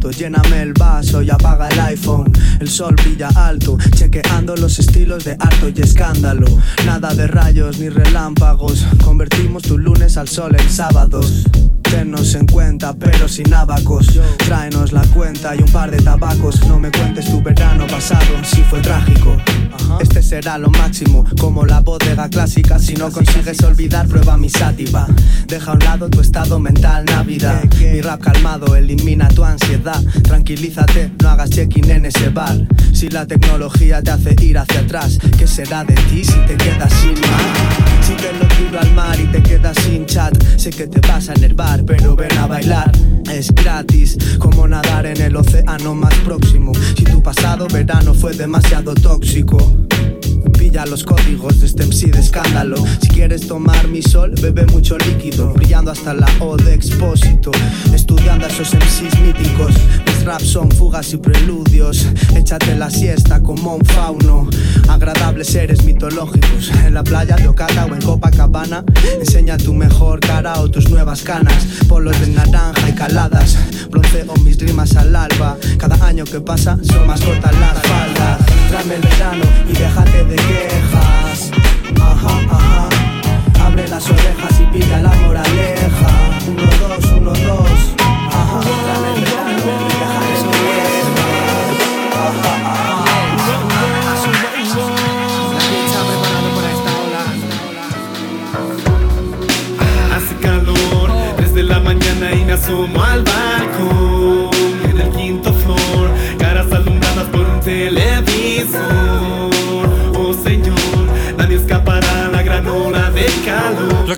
[0.08, 2.32] Lléname el vaso y apaga el iPhone.
[2.58, 6.46] El sol brilla alto, chequeando los estilos de harto y escándalo.
[6.86, 8.86] Nada de rayos ni relámpagos.
[9.04, 11.44] Convertimos tu lunes al sol en sábados.
[11.90, 14.06] Tennos en cuenta, pero sin abacos.
[14.38, 16.66] Tráenos la cuenta y un par de tabacos.
[16.66, 19.36] No me cuentes tu verano pasado, si fue trágico.
[20.00, 22.78] Este será lo máximo, como la bodega clásica.
[22.78, 25.06] Si no consigues olvidar, prueba mi sátiva.
[25.46, 27.62] Deja a un lado tu estado mental, Navidad.
[27.80, 30.02] Mi rap calmado elimina tu ansiedad.
[30.22, 32.56] Tranquilízate, no hagas check-in en ese bar.
[32.92, 36.92] Si la tecnología te hace ir hacia atrás, ¿qué será de ti si te quedas
[36.94, 38.00] sin mar?
[38.02, 41.28] Si te lo tiro al mar y te quedas sin chat, sé que te vas
[41.28, 42.90] a enervar, pero ven a bailar.
[43.30, 46.72] Es gratis, como nadar en el océano más próximo.
[46.96, 49.58] Si tu pasado verano fue demasiado tóxico.
[50.70, 52.76] Pilla los códigos de este MC de escándalo.
[53.02, 55.52] Si quieres tomar mi sol, bebe mucho líquido.
[55.52, 57.50] Brillando hasta la O de expósito.
[57.92, 59.74] Estudiando a esos MCs míticos.
[60.06, 62.06] Mis raps son fugas y preludios.
[62.36, 64.48] Échate la siesta como un fauno.
[64.88, 66.70] Agradables seres mitológicos.
[66.86, 68.84] En la playa de Ocata o en Copacabana.
[69.18, 71.66] Enseña tu mejor cara o tus nuevas canas.
[71.88, 73.58] Polos de naranja y caladas.
[73.90, 75.58] Bronceo mis rimas al alba.
[75.78, 78.49] Cada año que pasa son más cortas las faldas.
[78.70, 81.50] Tráeme el verano y déjate de quejas.
[82.00, 82.88] Ajá, ajá.
[83.66, 85.19] Abre las orejas y pilla la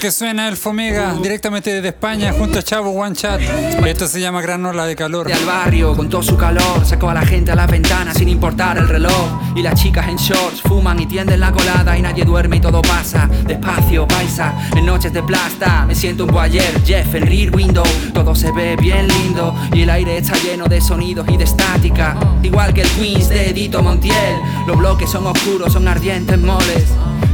[0.02, 3.40] que suena el Fomega directamente desde España junto a Chavo One Chat.
[3.86, 5.32] Esto se llama Granola de Calor.
[5.32, 8.78] al barrio con todo su calor Sacó a la gente a las ventanas sin importar
[8.78, 9.54] el reloj.
[9.54, 12.82] Y las chicas en shorts fuman y tienden la colada Y nadie duerme y todo
[12.82, 13.30] pasa.
[13.46, 15.86] Despacio, paisa, en noches de plasta.
[15.86, 17.84] Me siento un boyer, Jeff Rear Window.
[18.12, 22.16] Todo se ve bien lindo Y el aire está lleno de sonidos y de estática.
[22.42, 24.34] Igual que el Queens de Edito Montiel
[24.66, 26.88] Los bloques son oscuros, son ardientes moles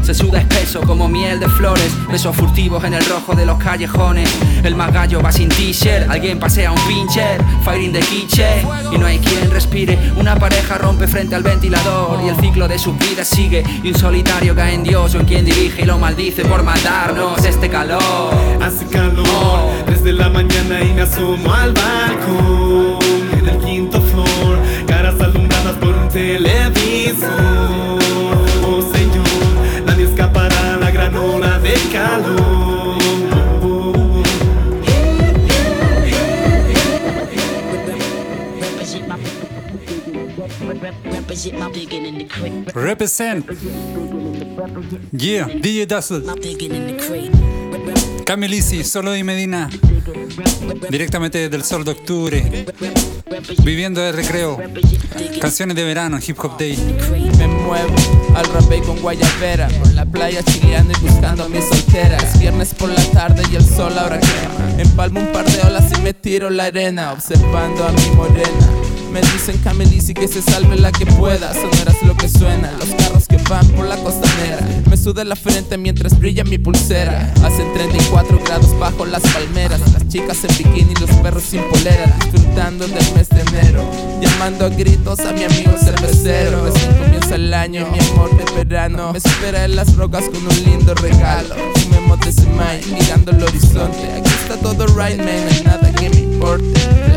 [0.08, 4.30] se suda espeso como miel de flores Besos furtivos en el rojo de los callejones.
[4.64, 8.66] El magallo va sin t-shirt Alguien pasea un pincher Fire in the kitchen.
[8.90, 12.78] Y no hay quien respire Una pareja rompe frente al ventilador Y el ciclo de
[12.78, 13.62] sus vidas sigue.
[13.82, 17.44] Y un solitario cae en Dios O en quien dirige y lo maldice por matarnos
[17.44, 18.32] Este calor.
[18.62, 22.98] Hace calor desde la mañana y me asomo al balcón
[23.38, 27.57] En el quinto floor, caras alumbradas por un televisor
[42.74, 43.46] Represent.
[45.12, 46.24] Yeah, DJ Dazzle.
[48.24, 49.70] Camilisi, solo y Medina.
[50.90, 52.66] Directamente desde el sol de octubre.
[53.62, 54.58] Viviendo de recreo.
[55.40, 56.76] Canciones de verano, hip hop day.
[57.38, 57.94] Me muevo
[58.34, 62.88] al rapé con guayabera Por la playa chileando y buscando a mis solteras Viernes por
[62.88, 66.50] la tarde y el sol ahora quema Empalmo un par de olas y me tiro
[66.50, 71.52] la arena Observando a mi morena me dicen Camelici que se salve la que pueda.
[71.52, 74.58] Sonoras lo que suena, los carros que van por la costanera.
[74.88, 77.32] Me suda la frente mientras brilla mi pulsera.
[77.42, 79.80] Hacen 34 grados bajo las palmeras.
[79.92, 82.16] Las chicas en bikini los perros sin polera.
[82.30, 83.84] Disfrutando del mes de enero.
[84.20, 86.64] Llamando a gritos a mi amigo cervecero.
[86.64, 89.12] Recién comienza el año, mi amor de verano.
[89.12, 91.54] Me espera en las rocas con un lindo regalo.
[91.74, 94.12] Fumemos de semai, mirando el horizonte.
[94.12, 97.07] Aquí está todo right man, hay nada que me importe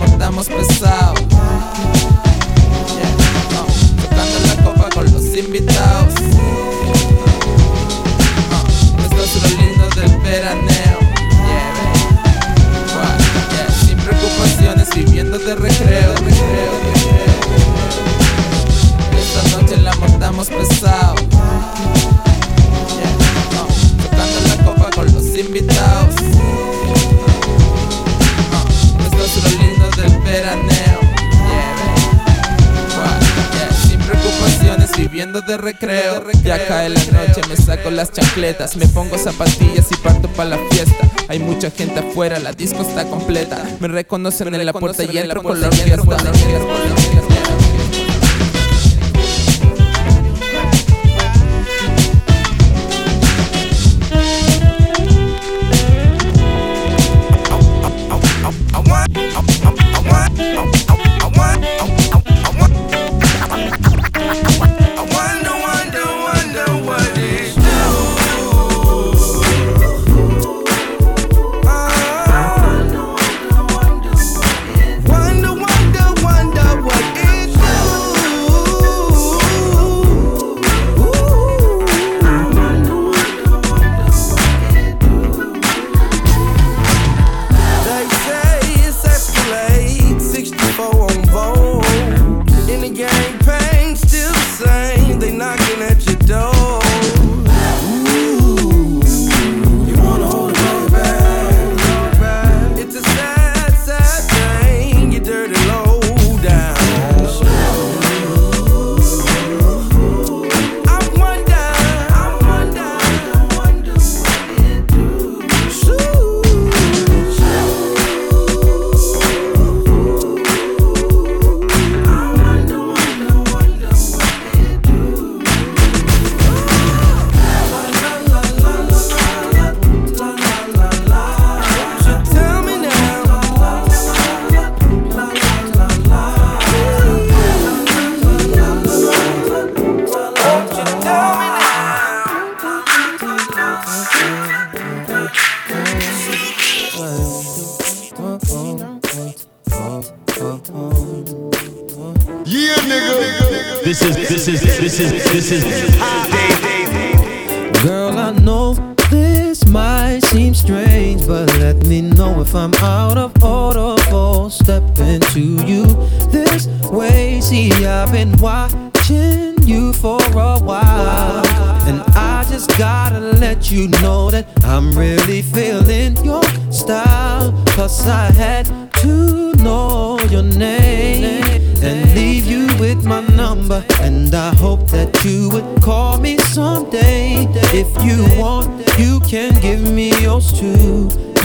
[0.00, 1.14] esta noche la montamos pesado.
[2.96, 3.12] Yeah,
[3.52, 3.62] no,
[4.02, 6.14] Tocando la copa con los invitados.
[6.20, 6.54] Uh,
[9.02, 10.98] esto es lindo del veraneo.
[13.86, 17.30] Sin preocupaciones, viviendo de recreo, recreo, recreo.
[19.18, 21.14] Esta noche la montamos pesado.
[23.52, 23.66] No,
[24.02, 26.14] Tocando la copa con los invitados.
[30.30, 30.56] Yeah,
[33.88, 36.24] Sin preocupaciones, viviendo de recreo.
[36.44, 40.58] Ya cae la noche, me saco las chancletas, me pongo zapatillas y parto para la
[40.70, 41.08] fiesta.
[41.28, 43.64] Hay mucha gente afuera, la disco está completa.
[43.80, 45.70] Me reconocen en la puerta y entro con la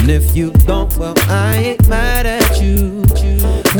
[0.06, 3.02] And if you don't, well, I ain't mad at you.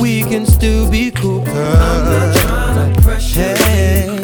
[0.02, 1.42] We can still be cool.
[1.46, 4.15] I'm not trying to pressure you.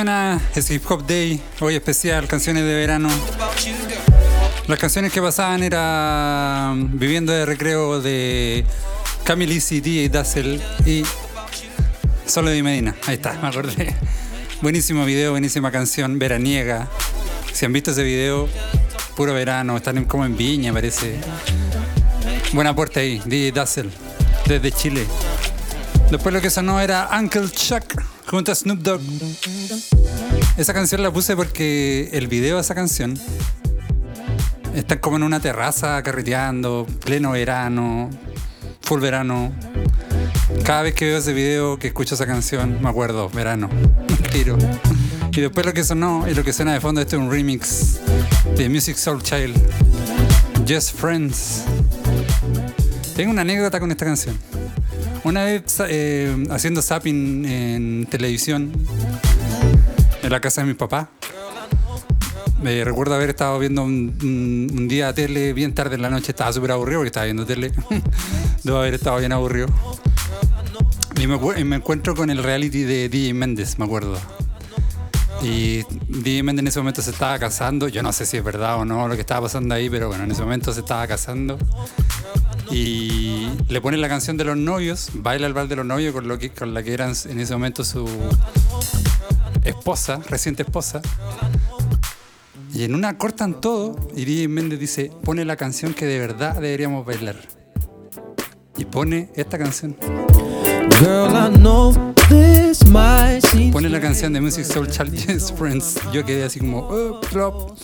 [0.00, 3.10] Suena es Hip Hop Day, hoy especial, canciones de verano.
[4.66, 8.64] Las canciones que pasaban era um, Viviendo de Recreo de
[9.24, 11.02] Camille Easy, DJ Dazzle y
[12.24, 12.94] Solo de Medina.
[13.06, 13.94] Ahí está, me acordé.
[14.62, 16.88] Buenísimo video, buenísima canción, veraniega.
[17.52, 18.48] Si han visto ese video,
[19.16, 21.20] puro verano, están como en Viña, parece.
[22.54, 23.90] Buen aporte ahí, DJ Dazzle,
[24.46, 25.06] desde Chile.
[26.10, 29.00] Después lo que sonó era Uncle Chuck junto a Snoop Dogg.
[30.56, 33.18] Esa canción la puse porque el video de esa canción
[34.74, 38.08] están como en una terraza carreteando, pleno verano,
[38.82, 39.52] full verano.
[40.64, 43.68] Cada vez que veo ese video, que escucho esa canción, me acuerdo, verano,
[44.32, 44.56] tiro.
[45.32, 48.00] Y después lo que sonó y lo que suena de fondo, este es un remix
[48.56, 49.56] de Music Soul Child,
[50.68, 51.64] Just Friends.
[53.16, 54.38] Tengo una anécdota con esta canción.
[55.24, 58.72] Una vez eh, haciendo zapping en televisión
[60.22, 61.10] en la casa de mi papá,
[62.62, 64.16] me recuerdo haber estado viendo un,
[64.72, 67.72] un- día tele bien tarde en la noche, estaba súper aburrido porque estaba viendo tele.
[68.64, 69.66] Debo haber estado bien aburrido.
[71.16, 74.18] Y me, me encuentro con el reality de DJ Méndez, me acuerdo.
[75.42, 77.88] Y DJ Méndez en ese momento se estaba casando.
[77.88, 80.24] Yo no sé si es verdad o no lo que estaba pasando ahí, pero bueno,
[80.24, 81.58] en ese momento se estaba casando.
[82.70, 86.28] Y le ponen la canción de los novios, baila el bal de los novios con,
[86.28, 88.08] lo con la que eran en ese momento su
[89.64, 91.02] esposa, reciente esposa.
[92.72, 96.54] Y en una cortan todo y DJ Méndez dice, pone la canción que de verdad
[96.54, 97.36] deberíamos bailar.
[98.76, 99.96] Y pone esta canción.
[103.72, 105.98] Pone la canción de Music Soul Challenges Friends.
[106.12, 107.78] Yo quedé así como, oh, plop.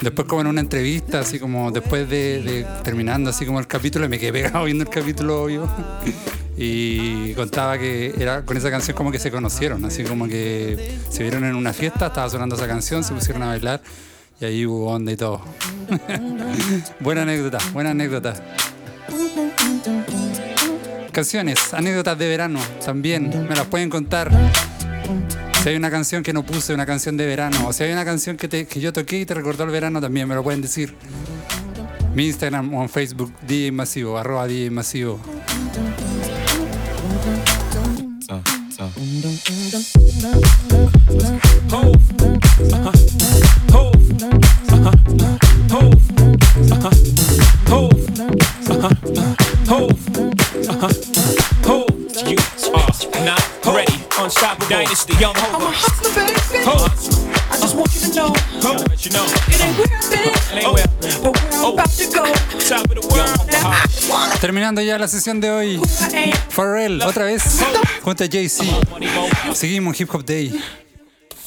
[0.00, 4.08] Después como en una entrevista, así como después de, de terminando así como el capítulo,
[4.08, 5.68] me quedé pegado viendo el capítulo, obvio.
[6.56, 11.24] Y contaba que era con esa canción como que se conocieron, así como que se
[11.24, 13.82] vieron en una fiesta, estaba sonando esa canción, se pusieron a bailar
[14.40, 15.40] y ahí hubo onda y todo.
[17.00, 18.34] buena anécdota, buena anécdota.
[21.16, 24.30] Canciones, anécdotas de verano también, me las pueden contar.
[25.62, 28.04] Si hay una canción que no puse, una canción de verano, o si hay una
[28.04, 30.94] canción que, yo toqué y te recordó el verano, también me lo pueden decir.
[32.14, 33.72] Mi Instagram o en Facebook, DJ
[34.18, 35.18] arroba DJ Masivo.
[54.68, 55.14] Dynasty.
[55.20, 56.64] Young I'm a hustler, baby.
[56.64, 56.86] Ho.
[57.50, 58.28] I just want you to know
[58.60, 59.24] Gotta let you know.
[59.48, 60.86] it ain't where I've been, It ain't where.
[61.22, 62.24] but where I'm about to go.
[62.68, 64.40] Top of the world.
[64.40, 65.80] Terminando ya la sesión de hoy.
[66.50, 67.42] Pharrell, otra vez,
[68.02, 68.64] junto a Jay-Z.
[69.54, 70.52] Seguimos Hip Hop Day.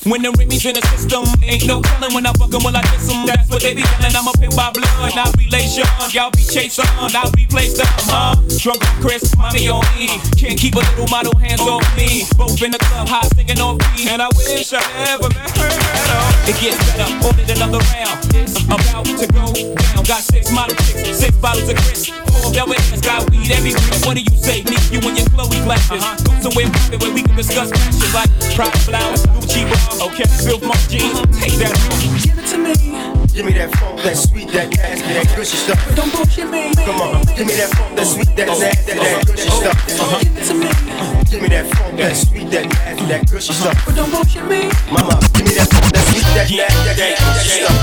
[0.08, 2.78] When the Remy's in the system, ain't no telling when I fuck fuck 'em, will
[2.78, 3.26] I diss 'em.
[3.26, 4.16] That's what they be yelling.
[4.16, 5.86] I'm up in my blood, not relation.
[6.12, 8.36] Y'all be chasing, I'll replace them, huh?
[8.58, 10.08] Drunk with Chris, mommy on me.
[10.40, 12.26] Can't keep a little model hands off me.
[12.38, 14.08] Both in the club, hot singing on me.
[14.08, 16.50] And I wish I never met her at all.
[16.50, 18.18] It gets better, ordered another round.
[18.36, 20.04] It's about to go down.
[20.10, 22.08] Got six model chicks, six bottles of Chris.
[22.08, 24.00] Four y'all ass got weed everywhere.
[24.08, 24.64] What do you say?
[24.64, 26.02] Me, you and your Chloe glasses.
[26.02, 26.18] Uh-huh.
[26.24, 30.64] Go somewhere private where we can discuss fashion like private flowers, Gucci bra, okay, Filth
[30.64, 31.20] my jeans.
[31.40, 31.74] Take that.
[32.24, 32.74] Give it to me.
[33.34, 35.80] Give me that funk, that sweet, that nasty, that gushy stuff.
[35.96, 36.74] Don't bullshit me.
[36.76, 38.60] Come on, give me that funk, that sweet, that oh.
[38.60, 39.60] nasty, that gushy oh.
[39.62, 39.78] stuff.
[39.96, 40.20] Uh-huh.
[40.20, 40.68] Give it to me.
[41.30, 43.72] Give me that funk, that sweet, that nasty, that gushy uh-huh.
[43.72, 43.86] stuff.
[43.86, 44.68] But don't bullshit me.
[44.92, 47.80] Mama, give me that funk, that sweet, that nasty, that gushy stuff.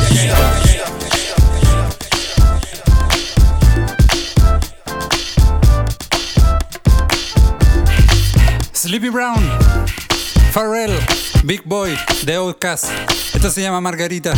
[8.75, 9.43] Sleepy Brown,
[10.53, 10.95] Pharrell,
[11.47, 11.95] Big Boy,
[12.25, 12.91] The Outcast.
[13.33, 14.35] Esto se llama Margarita.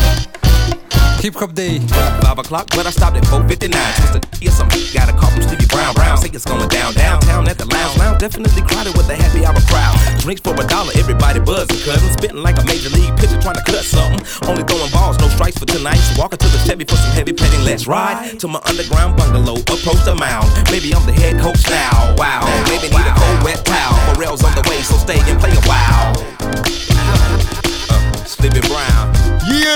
[1.22, 1.80] Hip Hop Day.
[2.20, 3.72] Five o'clock, but I stopped at 459.
[3.96, 4.82] Just to hear something.
[4.92, 5.94] Got a call from Stevie Brown.
[5.94, 7.96] Brown say it's going down downtown at the lounge.
[7.96, 9.96] Lounge definitely crowded with a happy hour crowd.
[10.20, 11.80] Drinks for a dollar, everybody buzzing.
[11.80, 14.20] Cousin spitting like a major league pitcher trying to cut something.
[14.44, 15.96] Only throwing balls, no strikes for tonight.
[16.12, 17.64] So walking to the Chevy for some heavy petting.
[17.64, 19.56] Let's ride to my underground bungalow.
[19.64, 20.44] Approach the mound.
[20.68, 22.12] Maybe I'm the head coach now.
[22.20, 22.44] Wow.
[22.68, 23.96] Maybe need a cold wet towel.
[24.12, 26.87] Morel's on the way, so stay and play a while.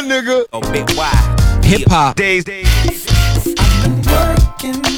[0.02, 0.44] Nigga.
[0.52, 1.60] Oh, big Y.
[1.64, 2.16] Hip hop.
[2.16, 2.66] Days, days.
[4.06, 4.91] Working all day.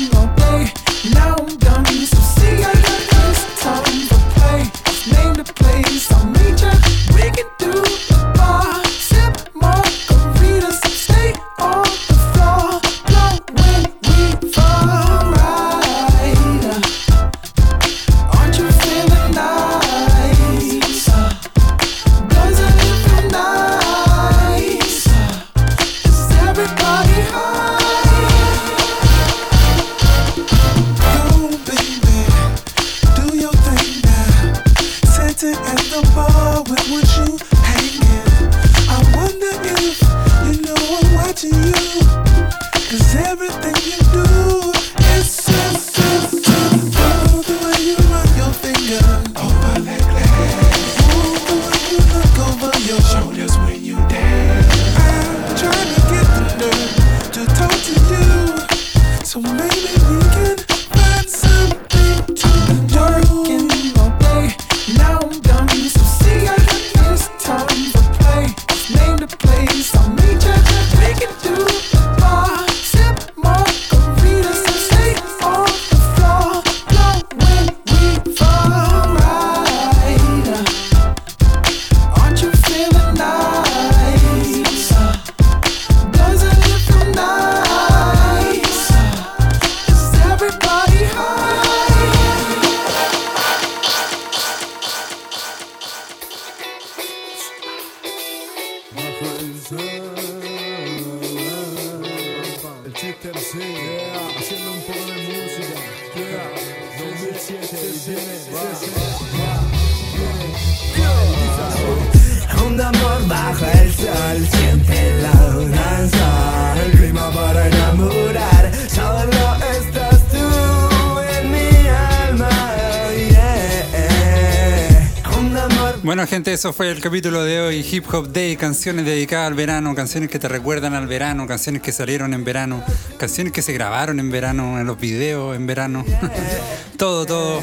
[126.54, 130.38] Eso fue el capítulo de hoy, Hip Hop Day, canciones dedicadas al verano, canciones que
[130.38, 132.82] te recuerdan al verano, canciones que salieron en verano,
[133.18, 136.04] canciones que se grabaron en verano, en los videos en verano,
[136.96, 137.60] todo, todo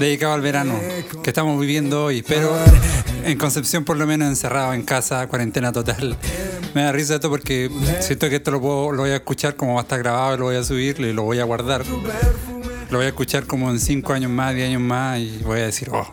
[0.00, 0.74] dedicado al verano
[1.22, 2.58] que estamos viviendo hoy, pero
[3.24, 6.16] en Concepción por lo menos encerrado en casa, cuarentena total.
[6.74, 7.70] Me da risa esto porque
[8.00, 10.44] siento que esto lo, puedo- lo voy a escuchar como va a estar grabado, lo
[10.46, 11.84] voy a subir y lo voy a guardar.
[12.90, 15.66] Lo voy a escuchar como en 5 años más, 10 años más y voy a
[15.66, 16.06] decir, oh,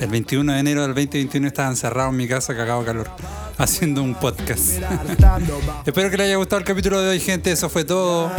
[0.00, 3.10] el 21 de enero del 2021 estaba encerrado en mi casa, cagado calor,
[3.58, 4.80] haciendo un podcast.
[5.86, 7.52] Espero que les haya gustado el capítulo de hoy, gente.
[7.52, 8.30] Eso fue todo.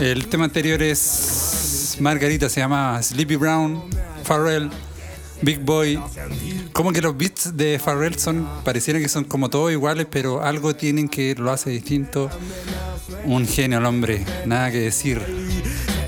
[0.00, 3.82] El tema anterior es Margarita, se llama Sleepy Brown,
[4.24, 4.70] Pharrell,
[5.42, 6.00] Big Boy.
[6.72, 10.74] Como que los beats de Pharrell son, pareciera que son como todos iguales, pero algo
[10.74, 12.30] tienen que lo hace distinto.
[13.24, 15.20] Un genio el hombre, nada que decir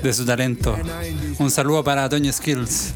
[0.03, 0.77] de su talento.
[1.39, 2.93] Un saludo para Toño Skills,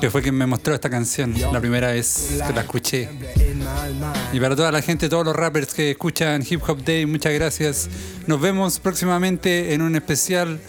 [0.00, 3.08] que fue quien me mostró esta canción la primera vez que la escuché.
[4.32, 7.88] Y para toda la gente, todos los rappers que escuchan Hip Hop Day, muchas gracias.
[8.26, 10.60] Nos vemos próximamente en un especial.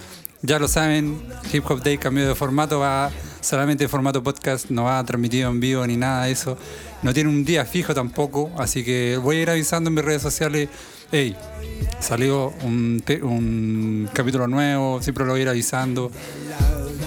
[0.41, 1.22] Ya lo saben,
[1.54, 5.60] Hip Hop Day cambió de formato, va solamente en formato podcast, no va transmitido en
[5.60, 6.58] vivo ni nada de eso.
[7.04, 10.22] No tiene un día fijo tampoco, así que voy a ir avisando en mis redes
[10.22, 10.70] sociales.
[11.12, 11.36] Hey,
[11.99, 16.12] salió un, un capítulo nuevo, siempre lo voy a ir avisando.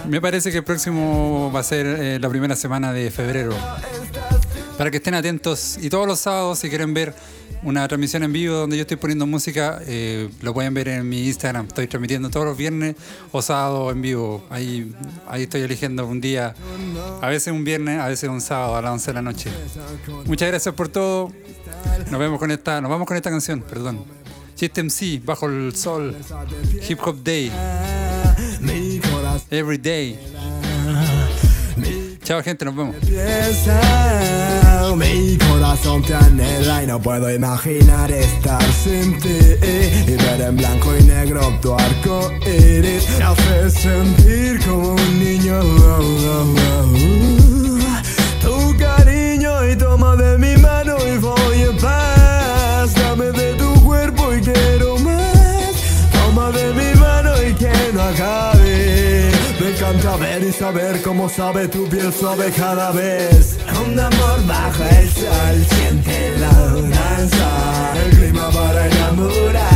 [0.09, 3.55] Me parece que el próximo va a ser eh, la primera semana de febrero.
[4.77, 5.79] Para que estén atentos.
[5.81, 7.15] Y todos los sábados, si quieren ver
[7.63, 11.27] una transmisión en vivo donde yo estoy poniendo música, eh, lo pueden ver en mi
[11.27, 11.67] Instagram.
[11.67, 12.97] Estoy transmitiendo todos los viernes
[13.33, 14.45] o sábados en vivo.
[14.51, 14.93] Ahí,
[15.27, 16.55] ahí estoy eligiendo un día,
[17.23, 19.51] a veces un viernes, a veces un sábado a las 11 de la noche.
[20.27, 21.33] Muchas gracias por todo.
[22.11, 24.05] Nos vemos con esta, nos vamos con esta canción, perdón.
[24.55, 26.15] System C, Bajo el Sol,
[26.89, 27.51] Hip Hop Day,
[29.51, 30.19] Every Day.
[32.25, 32.97] Chao gente, nos vemos.
[34.97, 39.39] Mi corazón te anhela y no puedo imaginar estar sin ti
[40.07, 45.61] y ver en blanco y negro tu arco iris me hace sentir como un niño.
[48.41, 52.95] Tu cariño y toma de mi mano y voy en paz.
[52.95, 55.75] Dame de tu cuerpo y quiero más.
[56.13, 58.54] Toma de mi mano y que no.
[59.85, 63.59] Encanta ver y saber cómo sabe tu piel suave cada vez.
[63.87, 67.93] Un amor bajo el sol, siente la danza.
[68.07, 69.74] El clima para enamorar.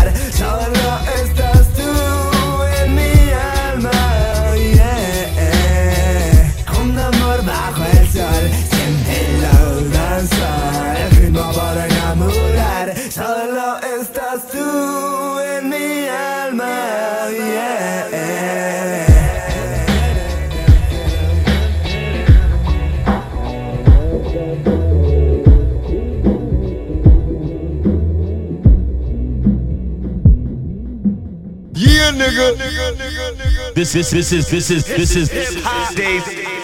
[32.39, 33.75] Nigga.
[33.75, 36.58] This is this is this is this is Hip Hop Days